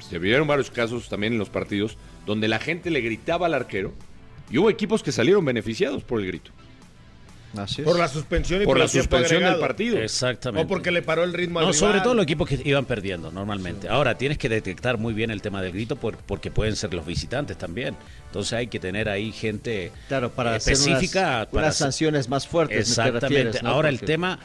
[0.09, 3.93] se vieron varios casos también en los partidos donde la gente le gritaba al arquero
[4.49, 6.51] y hubo equipos que salieron beneficiados por el grito,
[7.55, 7.87] Así es.
[7.87, 9.99] Por la suspensión y por la el tiempo suspensión del partido.
[9.99, 10.65] Exactamente.
[10.65, 13.31] O porque le paró el ritmo al No, sobre todo los equipos que iban perdiendo
[13.31, 13.87] normalmente.
[13.87, 17.05] Ahora, tienes que detectar muy bien el tema del grito por- porque pueden ser los
[17.05, 17.95] visitantes también.
[18.25, 21.19] Entonces hay que tener ahí gente Claro, para hacer específica.
[21.21, 22.75] unas, para unas hacer- sanciones más fuertes.
[22.75, 23.27] ¿me te Exactamente.
[23.27, 23.69] refieres, no?
[23.69, 24.39] Ahora el tema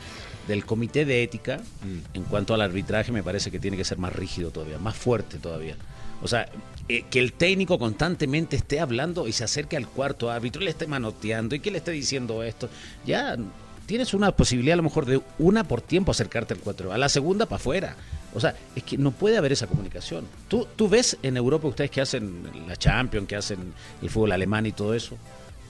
[0.49, 2.17] del comité de ética Mm.
[2.17, 5.39] en cuanto al arbitraje me parece que tiene que ser más rígido todavía, más fuerte
[5.39, 5.77] todavía.
[6.21, 6.49] O sea,
[6.89, 10.71] eh, que el técnico constantemente esté hablando y se acerque al cuarto árbitro y le
[10.73, 12.69] esté manoteando y que le esté diciendo esto.
[13.07, 13.37] Ya
[13.87, 17.09] tienes una posibilidad a lo mejor de una por tiempo acercarte al 4, a la
[17.09, 17.97] segunda para afuera.
[18.35, 20.27] O sea, es que no puede haber esa comunicación.
[20.49, 24.67] Tú, tú ves en Europa ustedes que hacen la Champions, que hacen el fútbol alemán
[24.67, 25.17] y todo eso.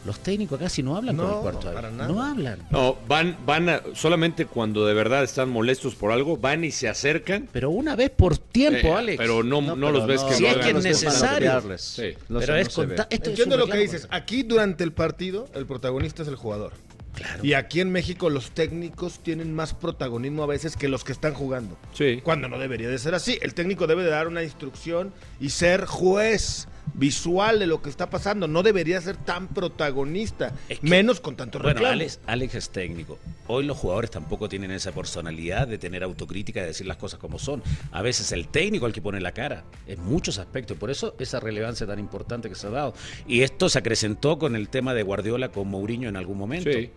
[0.08, 1.96] Los técnicos casi no hablan con el No, cuarto para árbitro.
[1.98, 2.08] nada.
[2.14, 2.58] No hablan.
[2.70, 6.88] No, van, van a- solamente cuando de verdad están molestos por algo, van y se
[6.88, 7.46] acercan.
[7.52, 9.18] Pero una vez por tiempo, eh, Alex.
[9.18, 10.64] Pero no, no, pero los ves no, que Si lo es hagan.
[10.64, 11.62] que es no necesario.
[11.76, 12.14] Sí.
[12.30, 12.86] Lo pero es no se ve.
[12.86, 14.08] conta- esto es Entiendo lo que dices.
[14.10, 16.72] Aquí durante el partido, el protagonista es el jugador.
[17.14, 17.44] Claro.
[17.44, 21.34] Y aquí en México los técnicos tienen más protagonismo a veces que los que están
[21.34, 21.76] jugando.
[21.92, 22.20] Sí.
[22.22, 23.38] Cuando no debería de ser así.
[23.42, 28.08] El técnico debe de dar una instrucción y ser juez visual de lo que está
[28.08, 28.48] pasando.
[28.48, 30.54] No debería ser tan protagonista.
[30.68, 31.92] Es que- menos con tanto Bueno, reclamo.
[31.92, 33.18] Alex, Alex es técnico.
[33.46, 37.38] Hoy los jugadores tampoco tienen esa personalidad de tener autocrítica, de decir las cosas como
[37.38, 37.62] son.
[37.92, 40.76] A veces el técnico es el que pone la cara, en muchos aspectos.
[40.76, 42.94] Por eso esa relevancia tan importante que se ha dado.
[43.26, 46.70] Y esto se acrecentó con el tema de Guardiola con Mourinho en algún momento.
[46.72, 46.90] Sí.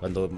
[0.00, 0.28] Cuando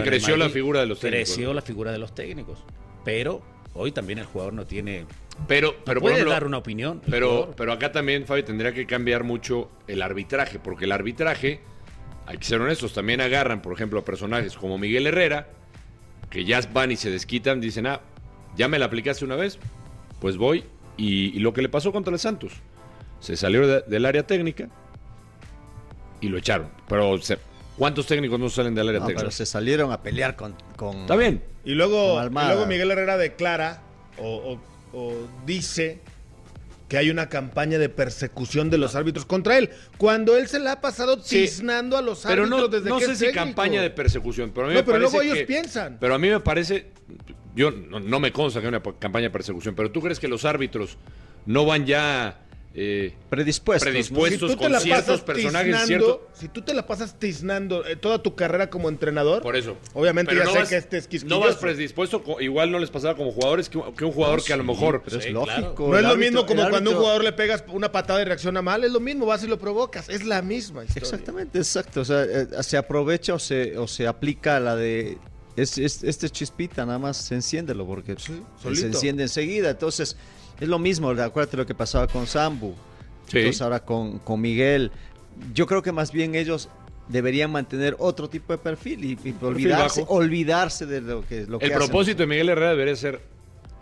[0.00, 2.58] en el creció la figura de los técnicos, Creció la figura de los técnicos.
[3.04, 3.42] Pero
[3.74, 5.06] hoy también el jugador no tiene...
[5.46, 7.00] Pero, pero puede ejemplo, dar una opinión.
[7.08, 7.54] Pero, jugador.
[7.56, 11.60] pero acá también, Fabi, tendría que cambiar mucho el arbitraje, porque el arbitraje,
[12.26, 15.48] hay que ser honestos, también agarran, por ejemplo, a personajes como Miguel Herrera,
[16.28, 18.00] que ya van y se desquitan, dicen, ah,
[18.56, 19.58] ya me la aplicaste una vez,
[20.20, 20.64] pues voy.
[20.96, 22.52] Y, y lo que le pasó contra el Santos,
[23.20, 24.68] se salió de- del área técnica
[26.20, 26.68] y lo echaron.
[26.88, 27.38] Pero, se-
[27.80, 29.22] ¿cuántos técnicos no salen del área No, técnica?
[29.22, 30.54] pero se salieron a pelear con.
[30.76, 31.42] con Está bien.
[31.64, 33.80] Y luego, y luego Miguel Herrera declara
[34.18, 34.58] o,
[34.92, 35.14] o- o
[35.46, 35.98] dice
[36.90, 40.72] que hay una campaña de persecución de los árbitros contra él, cuando él se la
[40.72, 43.24] ha pasado Sí, tiznando a los Pero árbitros no, desde no que sé es si
[43.26, 43.44] técnico.
[43.46, 45.96] campaña de persecución, pero a mí No, me pero parece luego ellos que- piensan.
[46.00, 46.88] Pero a mí me parece,
[47.54, 50.28] yo no, no me consta que haya una campaña de persecución, pero ¿tú crees que
[50.28, 50.98] los árbitros
[51.46, 52.40] no van ya
[52.72, 53.88] eh, predispuestos.
[53.88, 56.28] predispuestos Si tú te con la ciertos pasas personajes, cierto?
[56.32, 59.76] si tú te la pasas tiznando eh, toda tu carrera como entrenador, Por eso.
[59.92, 62.90] obviamente Pero ya no sé vas- que este es No vas predispuesto, igual no les
[62.90, 65.02] pasaba como jugadores que, que un jugador que a lo mejor...
[65.04, 65.74] Pero es Sí, lógico.
[65.74, 65.74] claro.
[65.90, 68.84] No es lo mismo como cuando un jugador le pegas una patada y reacciona mal,
[68.84, 71.02] es lo mismo, vas y lo provocas, es la misma historia.
[71.08, 72.02] Exactamente, exacto.
[72.02, 75.18] O sea, eh, se aprovecha o se, o se aplica la de.
[75.56, 79.70] Es, es- este chispita, nada más enciéndelo porque Sí, se enciende enseguida.
[79.70, 80.16] Entonces,
[80.60, 81.10] es lo mismo.
[81.10, 82.74] Acuérdate lo que pasaba con Sambu.
[83.28, 83.38] Sí.
[83.38, 84.90] Entonces, ahora con, con Miguel.
[85.54, 86.68] Yo creo que más bien ellos
[87.08, 91.66] deberían mantener otro tipo de perfil y, y olvidarse, olvidarse de lo que, lo que
[91.66, 91.86] El hacen.
[91.88, 93.20] propósito de Miguel Herrera debería ser,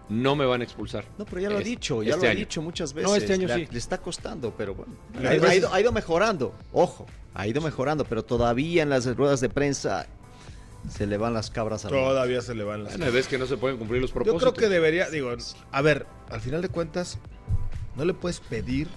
[0.08, 1.04] no me van a expulsar.
[1.18, 3.10] No, pero ya lo ha Es- dicho, ya este lo ha dicho muchas veces.
[3.10, 3.68] No, este año le, sí.
[3.70, 4.92] le está costando, pero bueno.
[5.26, 9.48] Ha, ido, ha ido mejorando, ojo, ha ido mejorando, pero todavía en las ruedas de
[9.50, 10.06] prensa
[10.88, 13.46] se le van las cabras a Todavía se le van las Bueno, ves que no
[13.46, 14.54] se pueden cumplir los Yo propósitos.
[14.54, 15.34] creo que debería, digo,
[15.70, 17.18] a ver, al final de cuentas,
[17.96, 18.88] no le puedes pedir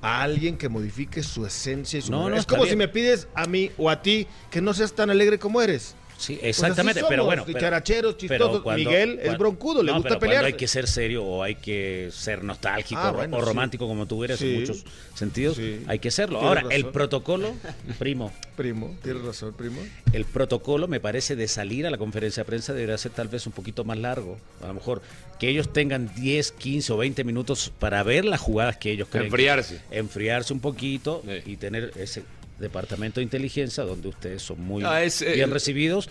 [0.00, 3.28] a alguien que modifique su esencia y su No, no, Es como si me pides
[3.34, 5.94] a mí o a ti que no seas tan alegre como eres.
[6.22, 7.42] Sí, Pues exactamente, somos, pero bueno.
[7.44, 8.76] pero- dicharacheros, pero chistosos.
[8.76, 10.42] Miguel es broncudo, le no, gusta pero pelear.
[10.42, 13.46] Cuando hay que ser serio o hay que ser nostálgico Ah, o- bueno, o sí.
[13.46, 14.54] romántico como tú eres Sí.
[14.54, 15.82] en muchos sentidos, Sí.
[15.88, 16.38] hay que serlo.
[16.38, 16.72] Tienes Ahora, razón.
[16.76, 17.52] el protocolo,
[17.98, 19.80] primo, Primo, tienes razón, primo.
[20.12, 23.44] el protocolo me parece de salir a la conferencia de prensa debería ser tal vez
[23.48, 24.38] un poquito más largo.
[24.62, 25.02] A lo mejor
[25.40, 29.24] que ellos tengan 10, 15 o 20 minutos para ver las jugadas que ellos creen.
[29.24, 29.80] que- Enfriarse.
[29.90, 31.50] enfriarse un poquito Sí.
[31.52, 32.22] y tener ese
[32.62, 36.08] departamento de inteligencia donde ustedes son muy Ah, es, eh, bien el- recibidos.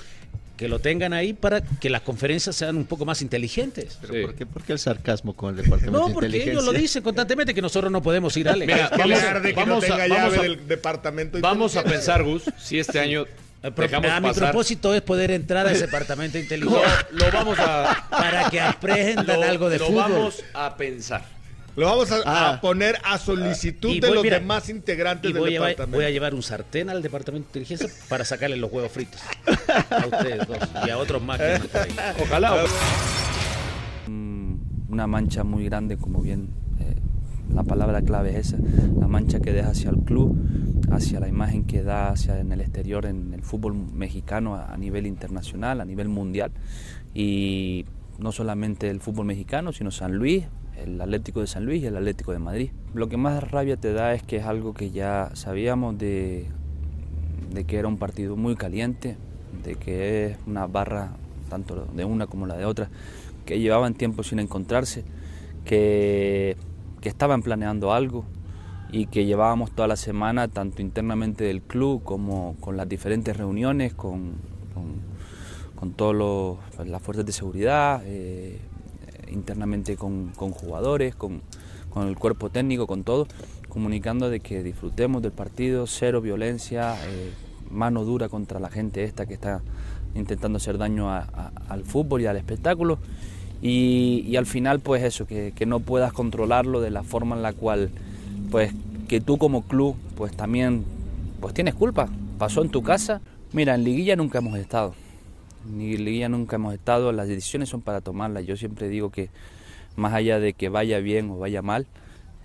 [0.58, 3.98] Que lo tengan ahí para que las conferencias sean un poco más inteligentes.
[4.00, 4.22] Pero Sí.
[4.22, 6.52] ¿por, qué, por qué el sarcasmo con el departamento No, de porque inteligencia?
[6.62, 9.54] ellos lo dicen constantemente que nosotros no podemos ir a Mira, vamos, que no a,
[9.66, 11.38] vamos llave a- del departamento.
[11.38, 13.26] de vamos a pensar, Gus, si este año
[13.64, 18.08] a mi propósito es poder entrar a ese departamento de Lo, inteligencia lo vamos a...
[18.12, 20.02] para que aprendan lo- algo de lo fútbol.
[20.12, 21.26] vamos a pensar.
[21.76, 22.54] Lo vamos a, Ah.
[22.56, 25.98] a poner a solicitud Y de los mira, demás integrantes del voy llevar, departamento.
[25.98, 29.22] voy a llevar un sartén al departamento de inteligencia para sacarle los huevos fritos.
[29.90, 31.60] A ustedes dos y a otros más que.
[32.24, 32.66] Ojalá.
[34.90, 36.96] Una mancha muy grande, como bien eh,
[37.54, 38.58] la palabra clave es esa,
[39.00, 40.38] la mancha que deja hacia el club,
[40.92, 44.78] hacia la imagen que da hacia en el exterior, en el fútbol mexicano a, a
[44.78, 46.52] nivel internacional, a nivel mundial.
[47.14, 47.86] Y
[48.20, 50.44] no solamente el fútbol mexicano, sino San Luis,
[50.84, 52.72] el Atlético de San Luis y el Atlético de Madrid.
[52.94, 56.48] Lo que más rabia te da es que es algo que ya sabíamos de,
[57.54, 59.18] de que era un partido muy caliente,
[59.64, 61.12] de que es una barra
[61.50, 62.90] tanto de una como la de otra,
[63.46, 65.04] que llevaban tiempo sin encontrarse,
[65.66, 66.56] que,
[67.02, 68.24] que estaban planeando algo
[68.90, 73.94] y que llevábamos toda la semana, tanto internamente del club como con las diferentes reuniones,
[73.94, 74.36] con,
[74.74, 75.02] con,
[75.76, 78.60] con todas las fuerzas de seguridad, eh,
[79.32, 81.42] internamente con, con jugadores, con,
[81.90, 83.28] con el cuerpo técnico, con todo,
[83.70, 87.32] comunicando de que disfrutemos del partido, cero violencia, eh,
[87.70, 89.62] mano dura contra la gente esta que está
[90.16, 92.98] intentando hacer daño a- al fútbol y al espectáculo.
[93.62, 97.44] Y, y al final, pues eso, que, que no puedas controlarlo de la forma en
[97.44, 97.92] la cual,
[98.50, 98.74] pues
[99.08, 100.84] que tú como club, pues también,
[101.40, 102.10] pues tienes culpa.
[102.40, 103.22] Pasó en tu casa.
[103.54, 104.96] Mira, en liguilla nunca hemos estado.
[105.66, 105.96] Ni
[106.28, 107.12] nunca hemos estado.
[107.12, 108.46] Las decisiones son para tomarlas.
[108.46, 109.30] Yo siempre digo que
[109.96, 111.88] más allá de que vaya bien o vaya mal,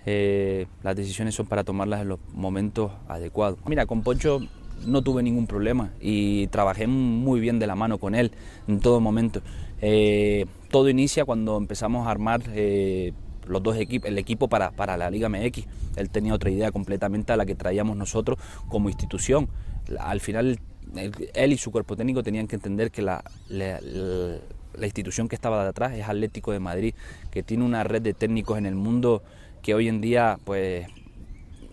[0.05, 3.59] eh, las decisiones son para tomarlas en los momentos adecuados.
[3.65, 4.39] Mira, con Poncho
[4.85, 8.31] no tuve ningún problema y trabajé muy bien de la mano con él
[8.67, 9.41] en todo momento.
[9.81, 13.13] Eh, todo inicia cuando empezamos a armar eh,
[13.47, 15.65] los dos equipos, el equipo para, para la Liga MX.
[15.95, 18.37] Él tenía otra idea completamente a la que traíamos nosotros
[18.69, 19.49] como institución.
[19.99, 20.59] Al final,
[20.95, 23.23] él, y su cuerpo técnico tenían que entender que la,
[24.81, 26.93] institución que estaba de atrás es Atlético de Madrid,
[27.31, 29.23] que tiene una red de técnicos en el mundo
[29.61, 30.87] que hoy en día, pues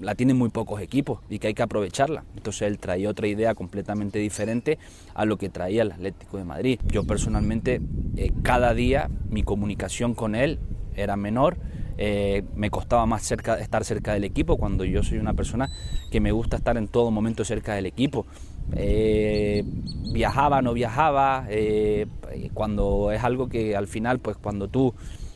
[0.00, 2.24] la tienen muy pocos equipos y que hay que aprovecharla.
[2.36, 4.78] Entonces él traía otra idea completamente diferente
[5.14, 6.80] a lo que traía el Atlético de Madrid.
[6.86, 7.80] Yo personalmente,
[8.16, 10.58] eh, cada día mi comunicación con él
[10.96, 11.56] era menor,
[11.96, 15.70] eh, me costaba más cerca, estar cerca del equipo cuando yo soy una persona
[16.10, 18.26] que me gusta estar en todo momento cerca del equipo.
[18.72, 19.64] Eh,
[20.12, 22.06] viajaba, no viajaba, eh,
[22.54, 24.94] cuando es algo que al final, pues cuando tú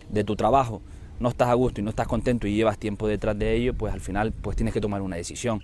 [0.09, 0.83] de tu trabajo
[1.21, 3.93] no estás a gusto y no estás contento y llevas tiempo detrás de ello, pues
[3.93, 5.61] al final pues tienes que tomar una decisión.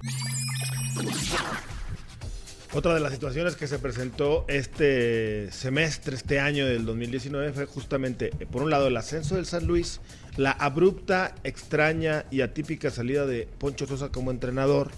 [2.73, 8.33] Otra de las situaciones que se presentó este semestre, este año del 2019, fue justamente,
[8.41, 10.01] eh, por un lado, el ascenso del San Luis,
[10.37, 14.91] la abrupta, extraña y atípica salida de Poncho Sosa como entrenador,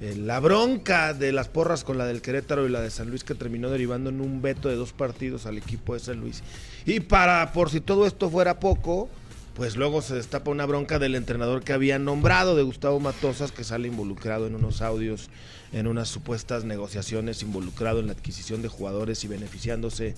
[0.00, 3.24] eh, la bronca de las porras con la del Querétaro y la de San Luis
[3.24, 6.42] que terminó derivando en un veto de dos partidos al equipo de San Luis.
[6.84, 9.08] Y para, por si todo esto fuera poco,
[9.54, 13.64] pues luego se destapa una bronca del entrenador que había nombrado de Gustavo Matosas, que
[13.64, 15.30] sale involucrado en unos audios,
[15.72, 20.14] en unas supuestas negociaciones, involucrado en la adquisición de jugadores y beneficiándose,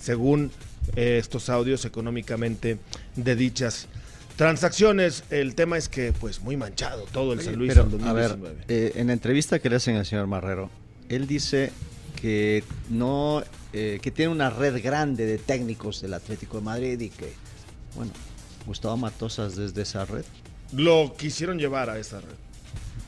[0.00, 0.52] según
[0.94, 2.78] eh, estos audios, económicamente
[3.16, 3.88] de dichas
[4.36, 5.24] transacciones.
[5.30, 8.28] El tema es que, pues, muy manchado todo el San Luis Pero, en a ver,
[8.30, 8.64] 2019.
[8.68, 10.70] eh, en la entrevista que le hacen al señor Marrero,
[11.08, 11.72] él dice
[12.20, 17.10] que no, eh, que tiene una red grande de técnicos del Atlético de Madrid y
[17.10, 17.32] que,
[17.94, 18.12] bueno,
[18.66, 20.24] Gustavo Matosas desde esa red.
[20.72, 22.34] Lo quisieron llevar a esa red.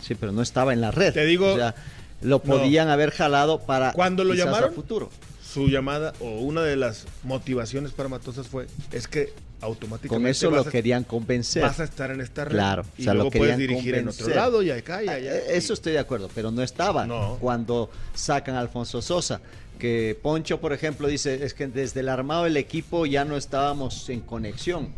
[0.01, 1.13] Sí, pero no estaba en la red.
[1.13, 1.75] Te digo- O sea,
[2.23, 3.93] lo podían haber jalado para.
[3.93, 5.11] Cuando lo a llamaron, futuro.
[5.43, 10.51] su llamada o una de las motivaciones para Matosas fue es que automáticamente Con eso
[10.51, 11.63] vas lo a- querían convencer.
[11.63, 13.95] vas a estar en esta red Claro, y o sea, luego lo puedes querían dirigir
[13.97, 15.37] en otro lado y acá y allá.
[15.37, 17.37] Eh, Eso estoy de acuerdo, pero no estaba No.
[17.41, 19.41] cuando sacan a Alfonso Sosa.
[19.79, 24.09] Que Poncho, por ejemplo, dice, es que desde el armado del equipo ya no estábamos
[24.09, 24.89] en conexión.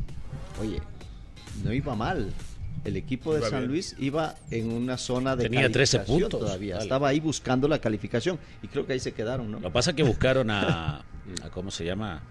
[0.60, 0.80] Oye,
[1.64, 2.32] no iba mal.
[2.82, 3.70] El equipo de Iba San bien.
[3.72, 6.74] Luis iba en una zona de Tenía 13 calificación puntos, todavía.
[6.76, 6.84] dale.
[6.84, 9.58] Estaba ahí buscando la calificación y creo que ahí se quedaron, ¿no?
[9.60, 11.04] Lo que pasa es que buscaron a,
[11.44, 12.22] a ¿cómo se llama?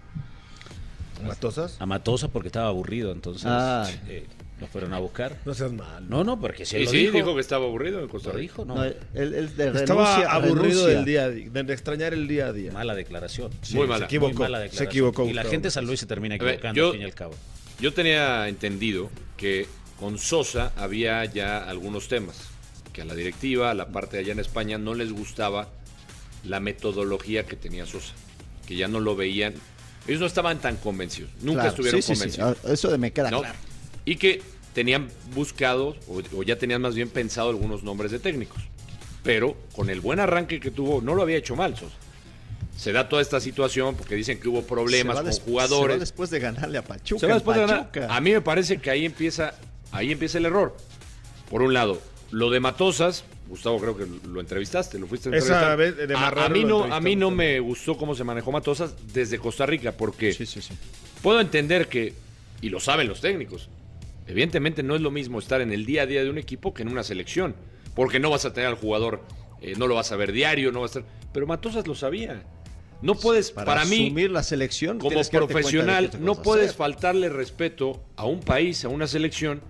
[1.28, 1.76] Matosas.
[1.80, 3.88] A Matosa porque estaba aburrido, entonces Ah.
[4.08, 4.26] eh,
[4.60, 5.38] lo fueron a buscar.
[5.44, 6.04] No seas malo.
[6.08, 8.30] No, no, porque si él Y lo sí, dijo, dijo, que estaba aburrido en Costa
[8.30, 8.40] Rica.
[8.42, 8.74] dijo, no.
[8.74, 10.86] No, él, él de Estaba renuncia- aburrido renuncia.
[10.88, 12.72] del día a día, de, extrañar el día a día.
[12.72, 13.50] Mala declaración.
[13.50, 14.04] Muy se mala.
[14.04, 15.86] equivocó, Muy mala se equivocó Y la gente de San Matosas.
[15.86, 17.34] Luis se termina ver, equivocando yo- al fin y al cabo.
[17.80, 19.66] Yo tenía entendido que
[19.98, 22.36] con Sosa había ya algunos temas,
[22.92, 25.68] que a la directiva, a la parte de allá en España, no les gustaba
[26.44, 28.12] la metodología que tenía Sosa,
[28.66, 29.54] que ya no lo veían,
[30.06, 32.38] ellos no estaban tan convencidos, nunca Claro, estuvieron sí, sí, sí.
[32.38, 32.56] convencidos.
[32.64, 33.40] Ah, Eso de me queda ¿no?
[33.40, 33.54] claro.
[34.04, 34.42] Y que
[34.74, 38.62] tenían buscado, o, o ya tenían más bien pensado algunos nombres de técnicos,
[39.22, 41.94] pero con el buen arranque que tuvo, no lo había hecho mal Sosa.
[42.76, 45.92] Se da toda esta situación porque dicen que hubo problemas con des- jugadores.
[45.94, 47.20] se va después de ganarle a Pachuca.
[47.20, 47.90] Se va después de ganar.
[47.90, 48.14] Pachuca.
[48.14, 49.54] A mí me parece que ahí empieza,
[49.92, 50.74] ahí empieza el error.
[51.50, 55.72] Por un lado, lo de Matosas, Gustavo creo que lo entrevistaste, lo fuiste a Esa
[55.72, 55.76] entrevistar.
[55.98, 58.94] vez de a, a mí no, a mí no me gustó cómo se manejó Matosas
[59.12, 60.72] desde Costa Rica, porque Sí, sí, sí.
[61.22, 62.14] puedo entender que,
[62.62, 63.68] y lo saben los técnicos,
[64.26, 66.82] evidentemente no es lo mismo estar en el día a día de un equipo que
[66.82, 67.54] en una selección,
[67.94, 69.20] porque no vas a tener al jugador,
[69.60, 71.12] eh, no lo vas a ver diario, no vas a estar...
[71.32, 72.42] Pero Matosas lo sabía.
[73.02, 76.76] No puedes, Para, para, mí, la selección, como profesional no puedes hacer.
[76.76, 79.60] faltarle respeto a un país, a una selección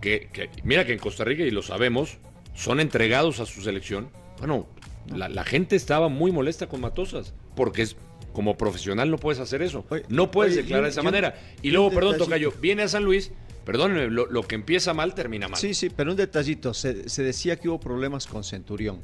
[0.00, 2.16] que, que- mira que en Costa Rica, y lo sabemos,
[2.54, 4.10] son entregados a su selección.
[4.38, 4.66] Bueno,
[5.14, 7.96] la, la gente estaba muy molesta con Matosas, porque es,
[8.32, 9.84] como profesional no puedes hacer eso.
[10.08, 11.34] No puedes oye, declarar de esa manera.
[11.62, 12.18] Y luego, perdón.
[12.18, 13.30] Tocayo, viene a San Luis,
[13.64, 15.58] perdónenme, lo, lo que empieza mal termina mal.
[15.58, 16.74] Sí, sí, pero un detallito.
[16.74, 19.00] Se, se decía que hubo problemas con Centurión,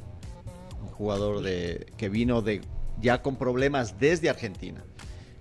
[0.81, 2.61] un jugador de, que vino de
[3.01, 4.83] ya con problemas desde Argentina,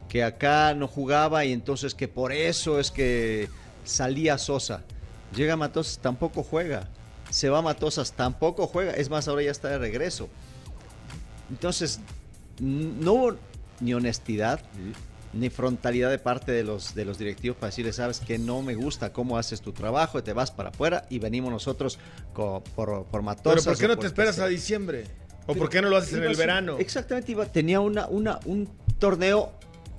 [0.08, 3.48] que acá no jugaba y entonces que por eso es que
[3.84, 4.84] salía Sosa.
[5.34, 6.88] Llega Matosas, tampoco juega.
[7.30, 8.92] Se va Matosas, tampoco juega.
[8.92, 10.28] Es más, ahora ya está de regreso.
[11.50, 12.00] Entonces,
[12.60, 13.36] no hubo
[13.80, 14.60] ni honestidad,
[15.32, 18.74] ni frontalidad de parte de los, de los directivos para decirle, sabes que no me
[18.74, 21.98] gusta cómo haces tu trabajo, te vas para afuera y venimos nosotros
[22.34, 22.62] por,
[23.04, 23.64] por matosas.
[23.64, 24.46] Pero ¿por qué no te esperas especial".
[24.46, 25.04] a diciembre?
[25.44, 26.76] ¿O Pero por qué no lo haces en el a- verano?
[26.78, 28.68] Exactamente, iba, tenía una, una, un
[28.98, 29.52] torneo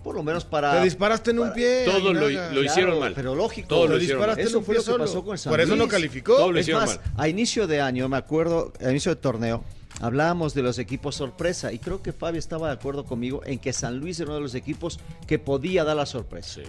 [0.04, 0.78] por lo menos para...
[0.78, 1.84] Te disparaste en un pie.
[1.86, 3.14] Todo lo- hicieron mal.
[3.16, 3.68] Pero lógico.
[3.68, 5.06] Todo lo disparaste Eso en un fue pie lo que solo.
[5.06, 6.36] pasó con el San Por eso no calificó.
[6.38, 7.14] Todo lo Es hicieron más, mal.
[7.18, 9.64] a inicio de año, me acuerdo, a inicio de torneo,
[10.02, 13.74] hablábamos de los equipos sorpresa y creo que Fabio estaba de acuerdo conmigo en que
[13.74, 16.62] San Luis era uno de los equipos que podía dar la sorpresa.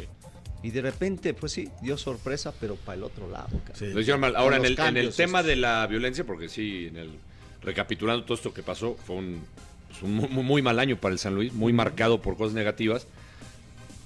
[0.63, 3.49] Y de repente, pues sí, dio sorpresa, pero para el otro lado.
[3.65, 3.79] cara.
[3.95, 4.37] Lo hicieron mal.
[4.37, 7.11] Ahora, en el, en el tema de la violencia, porque sí, en el
[7.63, 9.43] recapitulando todo esto que pasó, fue un,
[9.89, 13.07] pues, un muy, muy mal año para el San Luis, muy marcado por cosas negativas.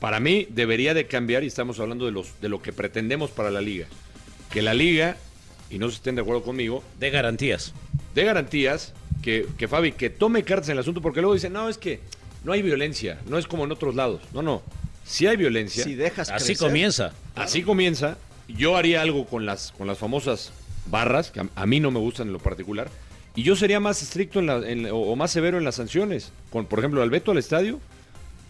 [0.04, 3.50] Para mí debería de cambiar, y estamos hablando de, los, de lo que pretendemos para
[3.50, 3.86] la liga.
[4.52, 5.16] Que la liga,
[5.70, 7.72] y no se estén de acuerdo conmigo, De garantías.
[8.14, 8.92] de garantías,
[9.22, 12.00] que, que Fabi, que tome cartas en el asunto, porque luego dicen, no, es que
[12.44, 14.20] no hay violencia, no es como en otros lados.
[14.34, 14.60] No, no,
[15.06, 15.82] si hay violencia.
[15.84, 17.12] Si dejas Así crecer, comienza.
[17.34, 18.18] Así comienza.
[18.46, 20.52] Yo haría algo con las, con las famosas
[20.84, 22.90] barras, que a, a mí no me gustan en lo particular.
[23.34, 26.30] Y yo sería más estricto en la- en- o, o más severo en las sanciones.
[26.50, 27.80] Con, por ejemplo, al veto al estadio,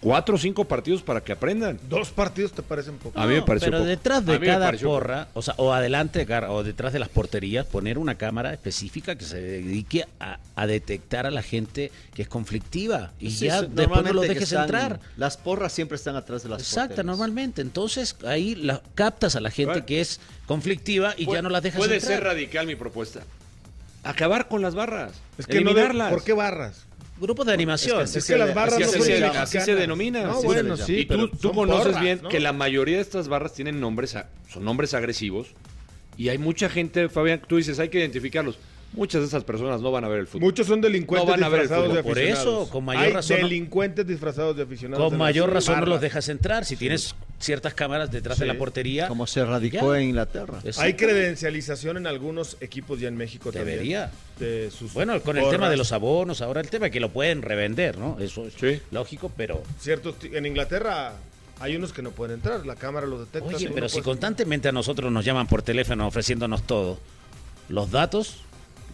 [0.05, 1.81] cuatro o cinco partidos para que aprendan.
[1.89, 3.19] Dos partidos te parecen poco.
[3.19, 3.89] A mí me pareció Pero poco.
[3.89, 4.85] detrás de cada poco.
[4.85, 9.25] porra, o sea, o adelante o detrás de las porterías, poner una cámara específica que
[9.25, 13.67] se dedique a, a detectar a la gente que es conflictiva y Sí, ya sí,
[13.71, 15.01] después no que dejes están- entrar.
[15.17, 17.07] Las porras siempre están atrás de las Exacto, porterías.
[17.07, 17.63] normalmente.
[17.63, 19.87] Entonces ahí la, captas a la gente Bueno.
[19.87, 22.13] que es conflictiva y ya no las dejas Puede entrar.
[22.13, 23.21] ser radical mi propuesta.
[24.03, 25.13] Acabar con las barras.
[25.39, 26.13] Es que no de- eliminarlas.
[26.13, 26.85] ¿Por qué barras?
[27.21, 28.03] Grupos de animación.
[28.03, 29.37] Es que Es que las barras Así, no se, mexicanas.
[29.37, 30.25] así se denomina.
[30.25, 32.29] No, Así bueno, se le sí, Y tú, pero tú son conoces porras, bien ¿no?
[32.29, 34.17] que la mayoría de estas barras tienen nombres,
[34.53, 35.49] son nombres agresivos.
[36.17, 38.59] Y hay mucha gente, Fabián, tú dices, hay que identificarlos.
[38.95, 40.43] Muchas de esas personas no van a ver el fútbol.
[40.43, 42.13] Muchos son delincuentes No van a ver el disfrazados de fútbol.
[42.15, 42.63] Por aficionados.
[42.65, 45.09] eso, con mayor Hay razón, no- delincuentes disfrazados de aficionados.
[45.11, 46.65] Con mayor razón no los dejas entrar.
[46.65, 48.53] Si tienes ciertas cámaras detrás de Sí.
[48.53, 49.09] la portería.
[49.09, 50.01] Como se radicó Ya.
[50.01, 50.61] en Inglaterra.
[50.79, 53.77] Hay credencialización en algunos equipos ya en México también.
[53.79, 54.11] Debería.
[54.39, 57.11] De sus Bueno, con el tema de los abonos, ahora el tema es que lo
[57.11, 58.17] pueden revender, ¿no?
[58.21, 58.81] Eso es Sí.
[58.91, 59.63] lógico, pero.
[59.81, 61.15] Ciertos ti- en Inglaterra
[61.61, 63.57] hay unos que no pueden entrar, la cámara los detecta.
[63.57, 66.99] Oye, pero no si puedes- constantemente a nosotros nos llaman por teléfono ofreciéndonos todo,
[67.69, 68.39] ¿los datos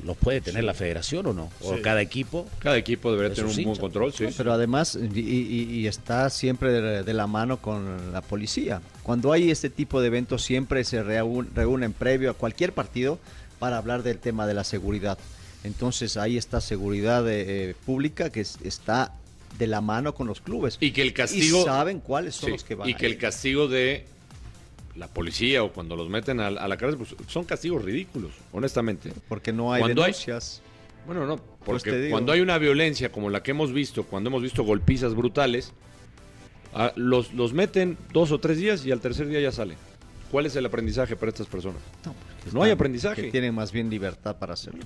[0.05, 1.51] los puede tener la federación o no?
[1.61, 1.83] ¿O Sí.
[1.83, 2.47] cada equipo?
[2.59, 4.27] Cada equipo debería tener un buen control, sí.
[4.37, 8.81] Pero además, y, y- y está siempre de, de la mano con la policía.
[9.03, 13.19] Cuando hay este tipo de eventos, siempre se reúnen, reúnen previo a cualquier partido
[13.59, 15.19] para hablar del tema de la seguridad.
[15.65, 19.13] Entonces, ahí está seguridad eh, pública que es- está
[19.59, 20.79] de la mano con los clubes.
[20.81, 21.61] Y que el castigo.
[21.63, 24.07] Y saben cuáles son Sí, los que van y a que el castigo de
[25.01, 29.11] la policía o cuando los meten a, a la cárcel pues, son castigos ridículos, honestamente.
[29.29, 30.13] Porque no hay Cuando hay-.
[31.07, 34.43] Bueno, no, Pues porque cuando hay una violencia como la que hemos visto, cuando hemos
[34.43, 35.73] visto golpizas brutales,
[36.75, 39.79] a- los, los meten dos o tres días y al tercer día ya salen.
[40.31, 41.81] ¿Cuál es el aprendizaje para estas personas?
[42.05, 43.23] No, porque No hay aprendizaje.
[43.23, 44.83] Que tienen más bien libertad para hacerlo.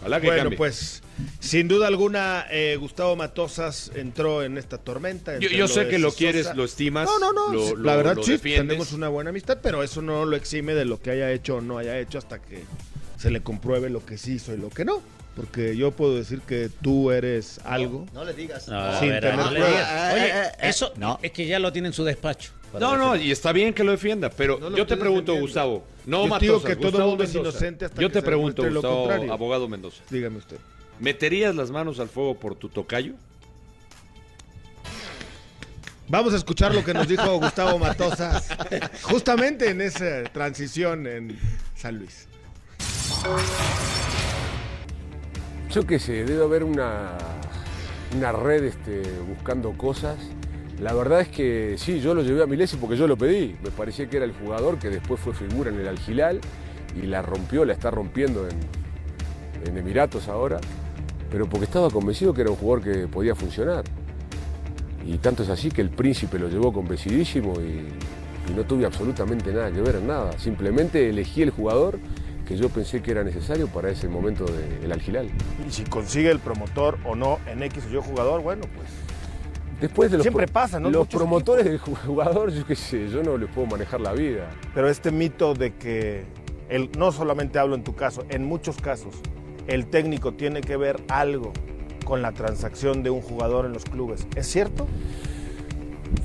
[0.00, 0.58] Ojalá que Bueno, cambie.
[0.58, 1.02] pues
[1.40, 5.38] sin duda alguna eh, Gustavo Matosas entró en esta tormenta.
[5.38, 6.18] yo, sé que lo Sosa.
[6.18, 7.08] quieres, lo estimas.
[7.08, 7.52] No, no, no.
[7.52, 8.68] lo- sí, lo- la verdad lo sí, defiendes.
[8.68, 11.60] tenemos una buena amistad, pero eso no lo exime de lo que haya hecho o
[11.60, 12.64] no haya hecho hasta que
[13.18, 15.00] se le compruebe lo que sí hizo y lo que no.
[15.36, 18.06] Porque yo puedo decir que tú eres algo.
[18.14, 18.66] No le digas.
[18.68, 20.14] No, Sin ver, tener no le digas.
[20.14, 21.18] Oye, Eh, eh, eh, eso no.
[21.22, 22.52] es que ya lo tiene en su despacho.
[22.80, 25.46] No, no, y está bien que lo defienda, pero No lo yo te pregunto, defendiendo.
[25.46, 25.84] Gustavo.
[26.06, 28.20] No, Yo te Matosas, digo que todo Gustavo mundo es inocente hasta Yo que te
[28.20, 29.32] se pregunto, lo Gustavo, contrario.
[29.32, 30.02] abogado Mendoza.
[30.10, 30.56] Dígame usted.
[31.00, 33.12] ¿Meterías las manos al fuego por tu tocayo?
[36.08, 38.48] Vamos a escuchar lo que nos dijo Gustavo Matosas
[39.02, 41.38] justamente en esa transición en
[41.74, 42.26] San Luis.
[45.70, 47.18] Yo qué sé, debe haber una,
[48.16, 50.16] una red este, buscando cosas.
[50.80, 53.56] La verdad es que sí, yo lo llevé a Milesi porque yo lo pedí.
[53.62, 56.40] Me parecía que era el jugador que después fue figura en el Algilal
[56.94, 58.56] y la rompió, la está rompiendo en,
[59.76, 60.60] Emiratos ahora.
[61.28, 63.84] Pero porque estaba convencido que era un jugador que podía funcionar.
[65.04, 67.88] Y tanto es así que el príncipe lo llevó convencidísimo y,
[68.50, 70.38] y no tuve absolutamente nada que ver en nada.
[70.38, 71.98] Simplemente elegí el jugador
[72.46, 75.28] que yo pensé que era necesario para ese momento del Algilal.
[75.66, 78.88] Y si consigue el promotor o no en X o Y jugador, bueno, pues
[79.80, 80.88] Después de los, Siempre pasa, ¿no?
[80.88, 84.48] Los Muchos promotores del jugador, yo qué sé, yo no les puedo manejar la vida.
[84.74, 86.24] Pero este mito de que,
[86.70, 89.16] el, no solamente hablo en tu caso, en muchos casos,
[89.66, 91.52] el técnico tiene que ver algo
[92.04, 94.86] con la transacción de un jugador en los clubes, ¿es cierto?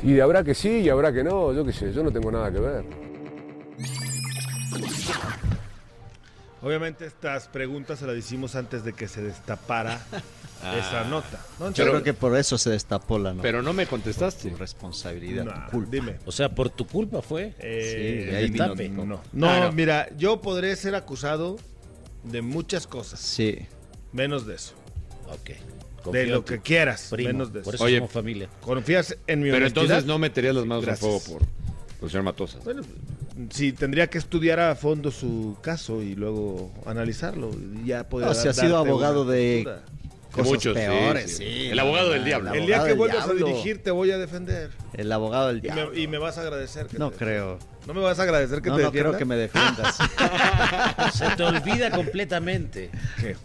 [0.02, 2.52] Y habrá que sí y habrá que no, yo qué sé, yo no tengo nada
[2.52, 2.86] que ver.
[6.62, 10.06] Obviamente estas preguntas se las hicimos antes de que se destapara
[10.64, 10.78] Ah.
[10.78, 11.44] esa nota.
[11.60, 11.70] ¿no?
[11.70, 13.42] Yo Pero- creo que por eso se destapó la nota.
[13.42, 14.52] Pero no me contestaste.
[14.52, 15.90] Tu responsabilidad, Nah, tu culpa.
[15.92, 16.16] Dime.
[16.26, 17.56] O sea, por tu culpa fue.
[17.58, 18.50] Eh, Sí, ahí
[18.92, 19.72] no, no, Ah, no.
[19.72, 21.58] mira, yo podré ser acusado
[22.24, 23.58] de muchas cosas, Sí.
[24.14, 24.74] menos de eso.
[25.34, 25.52] Ok.
[26.12, 27.84] de lo que quieras, Primo, menos de Por eso.
[27.84, 28.50] eso Oye, somos familia.
[28.62, 29.84] ¿Confías en mi Pero honestidad?
[29.86, 31.04] entonces no meterías las manos Gracias.
[31.14, 31.48] al fuego por,
[32.00, 32.64] por el señor Matosas.
[32.64, 32.82] Bueno,
[33.50, 37.52] sí, tendría que estudiar a fondo su caso y luego analizarlo.
[37.84, 39.68] y Ya podría No, si ha sido abogado de.
[40.32, 41.44] Cosas muchos, peores, sí.
[41.44, 41.68] sí.
[41.72, 42.54] El abogado del diablo.
[42.54, 44.70] El día que vuelvas a dirigir te voy a defender.
[44.94, 45.92] El abogado del Y diablo.
[45.92, 46.86] me, y me vas a agradecer.
[46.88, 47.60] Que No te- creo.
[47.86, 49.10] ¿No me vas a agradecer que No, te no defienda?
[49.10, 49.98] creo que me defiendas.
[51.14, 52.90] Se te olvida completamente.
[53.20, 53.36] ¿Qué?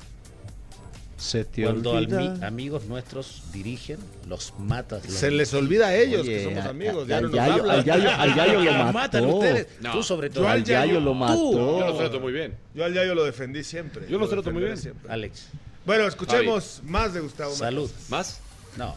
[1.17, 2.47] Se te Cuando olvida.
[2.47, 3.99] amigos nuestros dirigen,
[4.29, 5.05] los matas.
[5.07, 7.05] los Se les olvida a ellos Oye, que somos a- amigos.
[7.05, 9.67] a- ya no al nos Yayo- al Yayo- al Yayo lo matan ustedes.
[9.81, 9.93] No.
[9.93, 10.45] Tú sobre todo.
[10.45, 11.15] Yo al Al Yayo lo Tú.
[11.15, 11.53] mató.
[11.81, 12.55] Yo los trato muy bien.
[12.75, 14.07] Yo al Yayo lo defendí siempre.
[14.11, 14.77] Yo los trato muy bien.
[14.77, 15.11] siempre.
[15.11, 15.49] Alex,
[15.87, 17.91] Bueno, escuchemos más de Gustavo salud.
[18.11, 18.41] ¿Más?
[18.77, 18.95] No.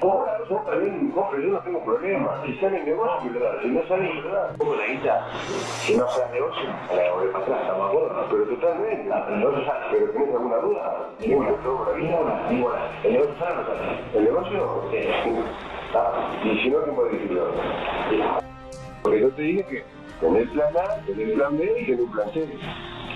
[0.00, 2.42] Cobra, vos también compre, yo no tengo problema.
[2.46, 3.60] Si sale el negocio, me lo da.
[3.60, 4.54] Si no sale, me lo da.
[4.56, 5.26] Como la guita,
[5.82, 6.64] si no sale el negocio,
[6.96, 8.26] la volver para atrás, estamos de acuerdo.
[8.30, 9.86] Pero totalmente, el negocio sale.
[9.90, 12.76] Pero tenés alguna duda, ninguna, todo ninguna, ninguna.
[13.04, 14.00] El negocio sale no sale.
[14.14, 16.12] El negocio, está.
[16.44, 17.50] Y si no, ¿quién puede decirlo?
[19.02, 19.84] Porque yo te dije que
[20.18, 22.48] tener plan A, tener plan B y un plan C.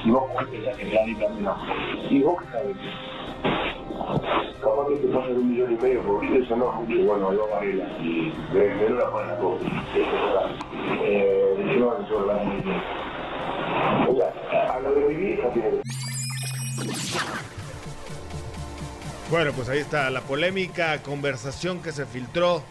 [0.05, 1.57] Y vos pensás que plan A y plan B no.
[2.11, 2.77] Y vos qué sabes.
[4.61, 7.49] Capaz que te pasan un millón y medio, porque eso no es mucho, bueno, yo
[7.49, 9.59] Varela, y me lo la ponen a todo.
[11.05, 12.35] Eh, que sobre la
[14.09, 14.33] Oiga,
[14.75, 15.69] a lo de vivir, no tiene
[19.31, 22.63] Bueno, pues ahí está la polémica conversación que se filtró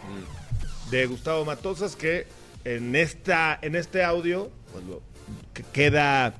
[0.90, 2.26] de Gustavo Matosas que
[2.64, 5.02] en esta en este audio pues, lo-
[5.52, 6.34] que queda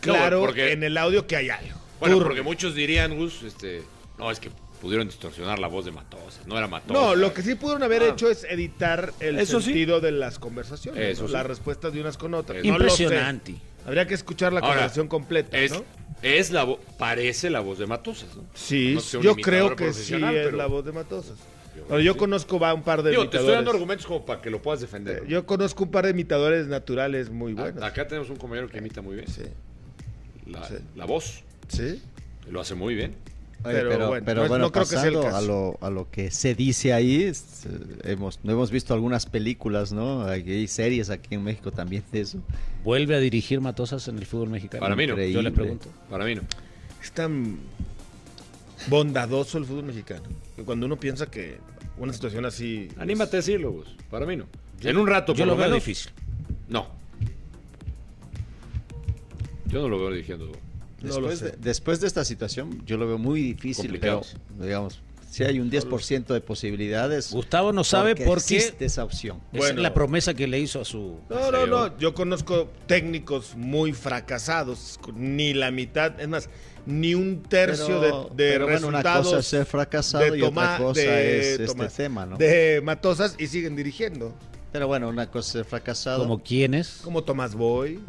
[0.00, 1.78] claro porque- en el audio que hay algo.
[2.00, 3.82] Bueno, porque muchos dirían, Gus, este,
[4.18, 4.50] no, es que
[4.80, 6.46] pudieron distorsionar la voz de Matosas.
[6.46, 6.92] No era Matosas.
[7.02, 8.08] No, lo que sí pudieron haber Ah.
[8.08, 9.66] hecho es editar el Eso sí.
[9.66, 11.28] sentido de las conversaciones, Eso ¿no?
[11.28, 11.32] sí.
[11.34, 12.58] las respuestas de unas con otras.
[12.58, 12.68] Eso.
[12.72, 13.02] No lo sé.
[13.04, 13.54] Impresionante.
[13.86, 15.84] Habría que escuchar la Ahora, conversación completa, Es, ¿no?
[16.22, 18.44] es la voz, parece la voz de Matosas, ¿no?
[18.54, 21.36] Sí, No sé, un yo creo que sí es la voz de Matosas.
[22.02, 23.74] Yo conozco va un par de Digo, te estoy dando imitadores.
[23.76, 25.26] argumentos como para que lo puedas defender.
[25.26, 27.82] Yo conozco un par de imitadores naturales muy A- buenos.
[27.82, 29.28] Acá tenemos un compañero que imita muy bien.
[29.28, 29.42] Sí.
[30.46, 30.74] La, Sí.
[30.96, 31.42] la voz.
[31.68, 32.02] Sí.
[32.50, 33.14] Lo hace muy bien.
[33.64, 35.36] Oye, Pero pero, bueno, pero no es- bueno, no creo que sea el pasando caso.
[35.36, 37.32] a lo, a lo que se dice ahí,
[38.04, 40.24] hemos, no hemos visto algunas películas, ¿no?
[40.24, 42.38] Hay series aquí en México también de eso.
[42.84, 44.80] ¿Vuelve a dirigir Matosas en el fútbol mexicano?
[44.82, 45.14] Para mí no.
[45.14, 45.50] Yo le Increíble.
[45.52, 45.88] pregunto.
[46.08, 46.42] Para mí no.
[47.02, 47.58] Es tan
[48.88, 50.22] bondadoso el fútbol mexicano.
[50.54, 51.58] Que cuando uno piensa que
[51.98, 52.88] una situación así.
[52.98, 53.96] Anímate a decirlo, Gus.
[54.10, 54.44] Para mí no.
[54.82, 55.84] en un rato, Yo por lo lo veo menos.
[55.84, 56.12] difícil.
[56.68, 56.86] No.
[59.66, 60.52] Yo no lo veo dirigiendo.
[61.02, 64.22] Después, de, después de esta situación, yo lo veo muy difícil, pero
[64.58, 67.32] digamos, si hay un 10% de posibilidades.
[67.32, 68.56] Gustavo no sabe por qué.
[68.56, 69.40] existe esa opción.
[69.52, 71.18] Esa es la promesa que le hizo a su.
[71.28, 71.98] No, no, no.
[71.98, 74.98] Yo conozco técnicos muy fracasados.
[75.14, 76.48] Ni la mitad, es más,
[76.86, 79.26] ni un tercio Pero- de, de pero bueno, una resultados.
[79.26, 82.36] cosa es ser fracasado de y otra cosa de es este Tomás- tema, ¿no?
[82.38, 84.32] De Matosas y siguen dirigiendo.
[84.72, 86.20] Pero bueno, una cosa es ser fracasado.
[86.20, 87.00] Como quiénes.
[87.02, 88.00] Como Tomás Boy.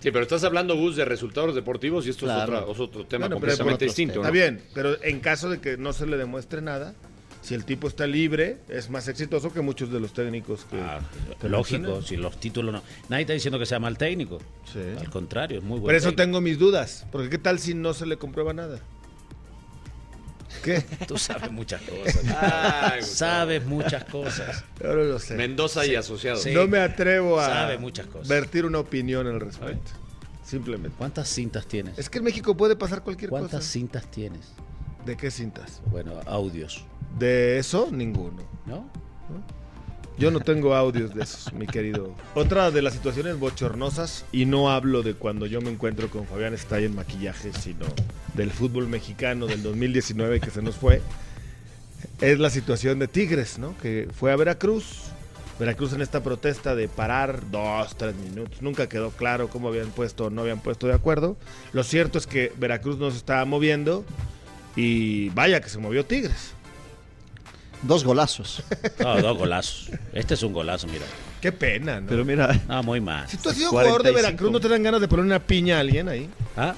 [0.00, 2.52] Sí, pero estás hablando, Gus, de resultados deportivos y esto Claro.
[2.54, 4.14] es, otra- es otro tema Bueno, completamente distinto.
[4.16, 4.32] Está ¿no?
[4.32, 6.94] bien, pero en caso de que no se le demuestre nada,
[7.42, 10.76] si el tipo está libre, es más exitoso que muchos de los técnicos que.
[10.80, 11.00] Ah,
[11.40, 12.82] que lógico, si los títulos no.
[13.08, 14.38] Nadie está diciendo que sea mal técnico.
[14.72, 14.80] Sí.
[14.98, 15.86] Al contrario, es muy bueno.
[15.86, 17.06] Por eso tengo mis dudas.
[17.10, 18.80] Porque ¿qué tal si no se le comprueba nada?
[20.62, 20.80] ¿Qué?
[21.06, 22.20] Tú sabes muchas cosas.
[22.40, 24.64] Ay, sabes muchas cosas.
[24.80, 25.34] Yo no lo sé.
[25.34, 26.42] Mendoza y asociados.
[26.42, 26.52] Sí.
[26.52, 28.28] No me atrevo a Sabe muchas cosas.
[28.28, 29.90] vertir una opinión al respecto.
[30.44, 30.96] Simplemente.
[30.96, 31.98] ¿Cuántas cintas tienes?
[31.98, 33.70] Es que en México puede pasar cualquier ¿Cuántas cosa.
[33.70, 34.52] cintas tienes?
[35.04, 35.80] ¿De qué cintas?
[35.86, 36.84] Bueno, audios,
[37.18, 38.42] De eso, ninguno.
[38.66, 38.90] ¿no?
[40.18, 42.12] Yo no tengo audios de esos, mi querido.
[42.34, 46.54] Otra de las situaciones bochornosas, y no hablo de cuando yo me encuentro con Fabián
[46.54, 47.86] Estay en maquillaje, sino
[48.34, 51.02] del fútbol mexicano del 2019 que se nos fue,
[52.20, 53.78] es la situación de Tigres, ¿no?
[53.78, 55.04] Que fue a Veracruz.
[55.60, 58.60] Veracruz en esta protesta de parar dos, tres minutos.
[58.60, 61.36] Nunca quedó claro cómo habían puesto o no habían puesto de acuerdo.
[61.72, 64.04] Lo cierto es que Veracruz no se estaba moviendo
[64.74, 66.54] y vaya que se movió Tigres.
[67.82, 68.62] Dos golazos.
[69.00, 69.90] No, dos golazos.
[70.12, 71.04] Este es un golazo, mira.
[71.40, 72.08] Qué pena, ¿no?
[72.08, 73.28] Pero mira, No, muy mal.
[73.28, 74.26] Si tú has sido jugador de 45.
[74.26, 76.28] Veracruz, ¿no te dan ganas de poner una piña a alguien ahí?
[76.56, 76.74] ¿Ah?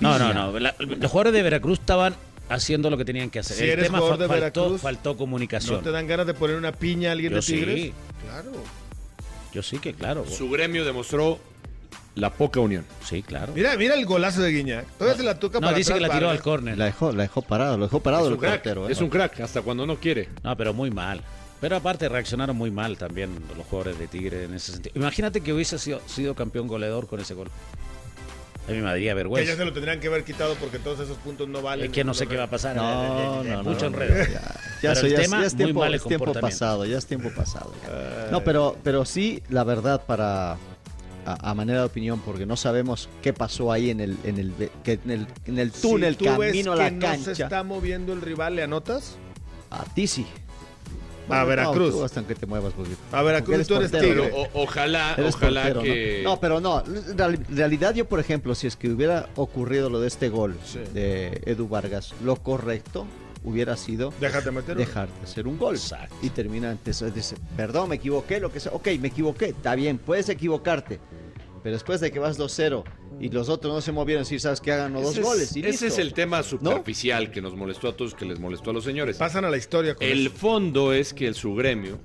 [0.00, 0.58] No, no, no.
[0.58, 2.16] La- los jugadores de Veracruz estaban
[2.48, 3.56] haciendo lo que tenían que hacer.
[3.56, 5.82] Si El eres tema jugador fa- de faltó, Veracruz, faltó ¿No comunicación.
[5.84, 7.74] te dan ganas de poner una piña a alguien Yo de Tigres?
[7.80, 7.92] sí.
[8.26, 8.52] Claro.
[9.52, 10.24] Yo sí que claro.
[10.28, 11.38] Su gremio demostró
[12.14, 12.84] la poca unión.
[13.04, 13.52] Sí, claro.
[13.54, 14.86] Mira, mira el golazo de Guiñac.
[14.98, 16.76] Todavía se la toca No, para dice que la tiró al córner.
[16.76, 18.88] La dejó, la dejó parado, lo dejó parado Es el un crack, portero.
[18.88, 18.92] ¿eh?
[18.92, 20.28] es un crack, hasta cuando no quiere.
[20.42, 21.22] No, pero muy mal.
[21.60, 24.92] Pero aparte reaccionaron muy mal también los jugadores de Tigre en ese sentido.
[24.96, 27.48] Imagínate que hubiese sido, sido campeón goleador con ese gol.
[28.68, 29.56] A mí me daría Que ya vergüenza.
[29.56, 31.86] se lo tendrían que haber quitado porque todos esos puntos no valen.
[31.86, 32.76] Es que no sé qué va a pasar.
[32.76, 33.06] No, Eh,
[33.48, 34.24] eh, eh, no, Mucho no, enredo.
[34.32, 34.40] Ya,
[34.82, 37.06] ya, eso el ya es- tema, ya es muy tiempo, es tiempo pasado, ya es
[37.06, 37.72] tiempo pasado.
[37.84, 38.28] ya.
[38.30, 40.58] No, pero, pero sí, la verdad, para
[41.26, 44.52] a, a manera de opinión, porque no sabemos qué pasó ahí en el, en el,
[44.82, 47.34] que en el, en el túnel, si tú ves camino a que la no cancha.
[47.34, 49.16] se está moviendo el rival, ¿le anotas?
[49.70, 50.26] A ti sí.
[51.28, 51.94] A Veracruz.
[51.94, 52.96] No, hasta que te muevas poquito.
[53.12, 54.30] A Veracruz, Porque tú eres portero, tigre.
[54.36, 54.42] ¿no?
[54.42, 56.20] O- ojalá, Eres ojalá portero, que.
[56.24, 56.30] ¿no?
[56.30, 56.84] No, pero no.
[56.84, 60.56] En real- realidad, yo, por ejemplo, si es que hubiera ocurrido lo de este gol
[60.92, 63.06] de Edu Vargas, lo correcto
[63.44, 65.74] hubiera sido Déjate meter dejar de hacer un gol.
[65.76, 66.14] Exacto.
[66.22, 68.72] Y termina antes, dice, perdón, me equivoqué, lo que sea.
[68.72, 71.00] Ok, me equivoqué, está bien, puedes equivocarte.
[71.62, 72.82] Pero después de que vas 2-0
[73.20, 75.56] y los otros no se movieron, si sabes que hagan los dos es- goles.
[75.56, 75.86] Y ese listo.
[75.86, 79.16] es el tema superficial que nos molestó a todos, que les molestó a los señores.
[79.16, 80.36] Pasan a la historia con El eso.
[80.36, 82.00] fondo es que el su gremio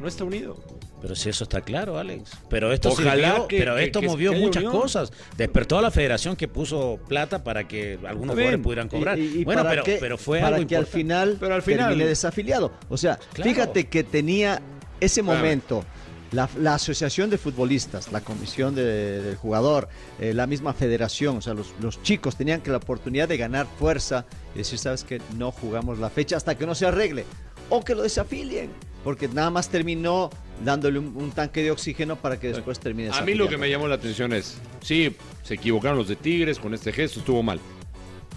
[0.00, 0.62] no está unido.
[1.00, 2.30] Pero si eso está claro, Alex.
[2.50, 4.80] Pero esto Ojalá sirvió, que- pero que- esto que- movió muchas unión.
[4.80, 5.12] cosas.
[5.36, 9.18] Despertó a la federación que puso plata para que algunos jugadores pudieran cobrar.
[9.18, 11.54] Y- y- y bueno, para pero, que- pero fue para algo que al final, Pero
[11.54, 12.72] al final- termine desafiliado.
[12.88, 13.50] O sea, Claro.
[13.50, 14.60] fíjate que tenía
[15.00, 15.84] ese momento.
[16.30, 19.88] La, la asociación de futbolistas, la comisión de- del jugador,
[20.20, 23.66] eh, la misma federación, o sea, los, los chicos tenían que la oportunidad de ganar
[23.78, 27.24] fuerza y decir, sabes que no jugamos la fecha hasta que no se arregle
[27.70, 28.68] o que lo desafilien,
[29.04, 30.30] porque nada más terminó
[30.64, 33.10] dándole un, un tanque de oxígeno para que después termine.
[33.12, 36.58] A mí lo que me llamó la atención es, sí, se equivocaron los de Tigres
[36.58, 37.60] con este gesto, estuvo mal.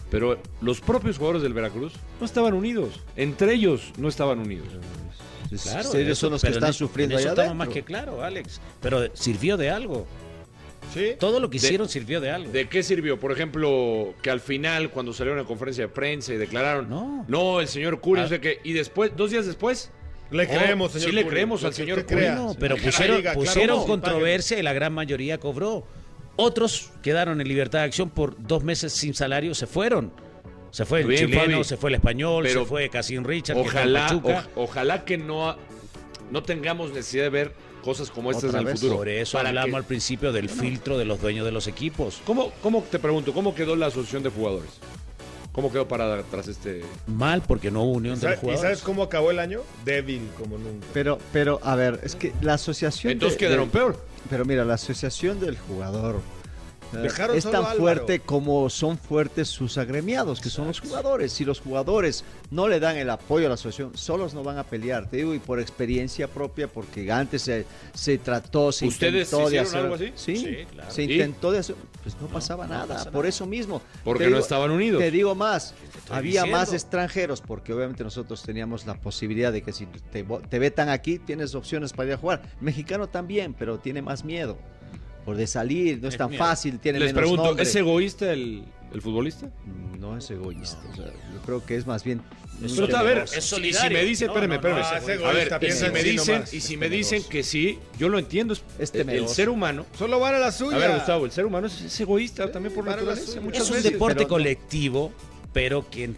[0.10, 3.00] Pero los propios jugadores del Veracruz no estaban unidos.
[3.16, 4.68] Entre ellos no estaban unidos.
[5.64, 7.66] Claro, ellos eso- son los que pero están en- sufriendo en eso allá estamos adentro.
[7.66, 8.62] más que claro, Alex.
[8.82, 10.06] Pero sirvió de algo.
[10.94, 11.12] Sí.
[11.20, 12.52] Todo lo que De- hicieron sirvió de algo.
[12.52, 13.20] ¿De qué sirvió?
[13.20, 17.26] Por ejemplo, que al final, cuando salió una conferencia de prensa y declararon, No.
[17.28, 18.24] no, el señor Curi, Ah.
[18.24, 19.92] no sé qué, y después, dos días después,
[20.32, 22.22] Le oh, creemos, señor Sí, le creemos al que señor usted Curi.
[22.26, 22.36] crea.
[22.36, 25.86] No, pero Que pusieron, pusieron controversia y la gran mayoría cobró.
[26.38, 30.12] Otros quedaron en libertad de acción por dos meses sin salario, se fueron.
[30.72, 31.64] Se fue el Bien, chileno, Fabi.
[31.66, 34.48] se fue el español, Pero se fue Casim Richard, que Ojalá, Pachuca.
[34.56, 35.58] o- ojalá que no,
[36.32, 37.54] no tengamos necesidad de ver
[37.84, 38.80] cosas como estas Otra en el vez.
[38.80, 38.98] futuro.
[39.00, 42.22] Por eso Para hablamos que- al principio del filtro de los dueños de los equipos.
[42.26, 44.70] ¿Cómo, ¿Cómo, te pregunto, cómo quedó la asociación de jugadores?
[45.52, 46.82] ¿Cómo quedó parada tras este...?
[47.08, 48.62] Mal porque no hubo unión de ¿Sabe- los ¿Y jugadores.
[48.62, 49.62] sabes cómo acabó el año?
[49.84, 50.88] Débil como nunca.
[50.94, 53.12] Pero, pero, a ver, es que la asociación.
[53.12, 54.06] Entonces de- quedaron de- peor.
[54.30, 56.22] Pero mira, la asociación del jugador
[56.92, 61.32] Dejaron es tan fuerte como son fuertes sus agremiados, que son los jugadores.
[61.32, 64.64] Si los jugadores no le dan el apoyo a la asociación, solos no van a
[64.64, 65.10] pelear.
[65.10, 69.60] Te digo, y por experiencia propia, porque antes se, se trató, se ¿Ustedes intentó de
[69.60, 69.80] hacer.
[69.82, 70.12] algo así?
[70.16, 70.92] Sí, Sí, claro.
[70.92, 71.76] se intentó de hacer.
[72.04, 72.96] Pues no, pasaba no nada.
[72.96, 73.30] pasa por nada.
[73.30, 73.82] eso mismo.
[74.04, 75.02] Porque no estaban unidos.
[75.02, 75.74] Te digo más,
[76.10, 80.90] había más extranjeros, porque obviamente nosotros teníamos la posibilidad de que si te, te vetan
[80.90, 82.42] aquí, tienes opciones para ir a jugar.
[82.60, 84.58] Mexicano también, pero tiene más miedo.
[85.26, 86.44] Por de salir, no es Es tan miedo.
[86.44, 87.64] fácil, tiene Les menos pregunto, nombre.
[87.64, 88.64] ¿es egoísta el,
[88.94, 89.50] el futbolista?
[90.00, 92.22] No es egoísta, o sea, yo creo que es más bien...
[92.64, 94.80] Es Pero a ver, Es y si me dicen, No, espérame, no, no, espérame.
[94.82, 97.80] es a egoísta, ver, y piensa si me dicen, y si me dicen que sí,
[97.98, 98.56] yo lo entiendo.
[98.78, 99.86] Es, el- ser humano.
[99.98, 100.76] Solo van a la suya.
[100.78, 103.24] A ver, Gustavo, el ser humano es, es egoísta también por naturaleza.
[103.32, 103.84] Es un veces.
[103.84, 105.12] deporte colectivo,
[105.54, 106.12] pero que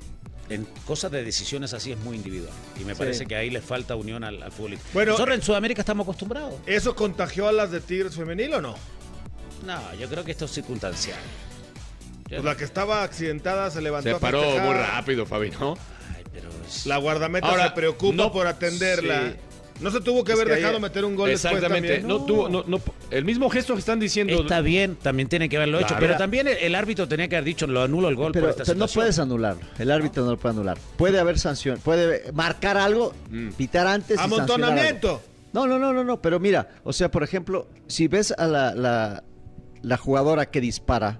[0.50, 2.54] en, cosas de decisiones así es muy individual.
[2.80, 3.00] Y me Sí.
[3.00, 4.78] parece que ahí le falta unión al, al fútbol.
[4.94, 6.56] Bueno, Nosotros en Sudamérica estamos acostumbrados.
[6.66, 8.76] ¿Eso contagió a las de Tigres femenil o no?
[9.66, 11.18] No, yo creo que esto es circunstancial.
[12.30, 15.78] Yo- Pues la que estaba accidentada se levantó Se paró muy rápido, Fabi, ¿no?
[16.16, 19.30] Ay, pero es- La guardameta Ahora, se preocupa no- por atenderla.
[19.32, 19.36] sí.
[19.82, 21.88] No se tuvo que Es haber que dejado meter un gol Exactamente.
[21.90, 22.08] después también.
[22.08, 24.42] No, tuvo, no, no, el mismo gesto que están diciendo.
[24.42, 26.02] Está bien, también tiene que haberlo hecho, Claro.
[26.02, 28.50] pero también el, el árbitro tenía que haber dicho lo anulo el gol Pero, por
[28.52, 30.78] esta pero no puedes anular, el árbitro no lo puede anular.
[30.96, 33.50] Puede haber sanción, puede marcar algo, Mm.
[33.54, 34.54] pitar antes y sancionar algo.
[34.54, 35.22] Amontonamiento.
[35.54, 38.74] No, no, no, no, no, pero mira, o sea, por ejemplo, si ves a la,
[38.74, 39.24] la,
[39.82, 41.20] la jugadora que dispara,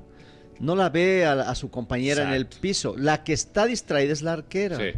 [0.60, 2.96] no la ve a, su compañera en el piso.
[2.98, 4.78] La que está distraída es la arquera.
[4.78, 4.92] Sí.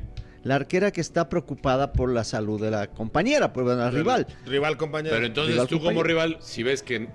[0.45, 4.27] La arquera que está preocupada por la salud de la compañera, por la rival.
[4.45, 5.13] Rival compañero.
[5.15, 7.09] Pero entonces Rival tú como rival, si ves que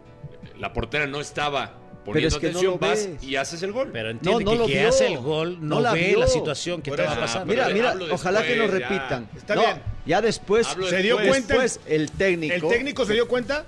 [0.59, 1.67] la portera no estaba
[2.05, 3.23] Pero poniendo es que no atención, lo vas ves.
[3.23, 3.91] y haces el gol.
[3.93, 4.89] Pero entiende no que lo que vio.
[4.89, 6.19] hace el gol no, No la ve vio.
[6.19, 7.47] la situación que estaba pasando.
[7.47, 8.89] Mira, mira, ojalá que lo después, ya.
[8.89, 9.29] repitan.
[9.37, 9.83] Está No, bien.
[10.07, 11.55] Ya después, Hablo ¿Se dio cuenta?
[11.55, 12.55] después el técnico.
[12.55, 13.65] ¿El técnico se dio cuenta?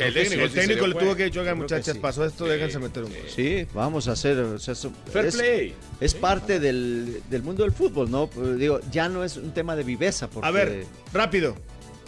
[0.00, 2.00] El el técnico, le tuvo que decir, oigan, muchachas, sí.
[2.00, 2.50] pasó esto, Sí.
[2.52, 3.20] déjense meter un gol.
[3.34, 4.38] Sí, vamos a hacer.
[4.38, 5.74] o sea, eso- Fair es, play.
[6.00, 8.28] es parte del, del mundo del fútbol, ¿no?
[8.56, 10.28] Digo, ya no es un tema de viveza.
[10.28, 11.54] Porque, A ver, rápido.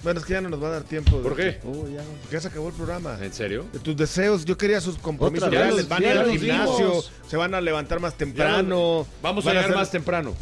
[0.02, 1.18] Bueno, es que ya no nos va a dar tiempo.
[1.20, 1.58] ¿Por qué?
[1.64, 3.18] Oh, ya, porque ya se acabó el programa.
[3.20, 3.64] ¿En serio?
[3.72, 5.88] De tus deseos, yo quería sus compromisos reales.
[5.88, 9.06] Van a ir al gimnasio, se van a levantar más temprano.
[9.22, 10.34] Vamos a llegar hacer- más temprano.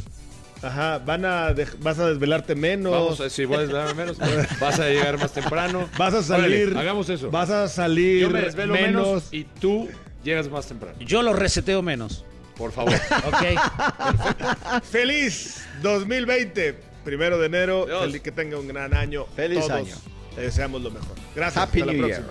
[0.64, 2.92] Ajá, van a vas a desvelarte menos.
[2.92, 4.16] Vamos a, si voy a desvelar menos,
[4.60, 5.88] vas a llegar más temprano.
[5.98, 6.68] Vas a salir.
[6.68, 7.30] Órale, hagamos eso.
[7.30, 9.06] Vas a salir Yo me desvelo menos.
[9.06, 9.28] menos.
[9.32, 9.88] y tú
[10.22, 10.96] llegas más temprano.
[11.00, 12.24] Yo lo reseteo menos.
[12.56, 12.94] Por favor.
[13.26, 14.82] Ok.
[14.84, 17.86] Feliz 2020, primero de enero.
[18.00, 19.26] Feliz que tenga un gran año.
[19.36, 19.96] Feliz Todos año.
[20.36, 21.16] Le deseamos lo mejor.
[21.34, 21.62] Gracias.
[21.62, 22.28] Happy hasta la New próxima.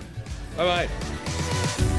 [0.56, 0.66] Year.
[0.78, 0.86] Bye
[1.86, 1.93] bye.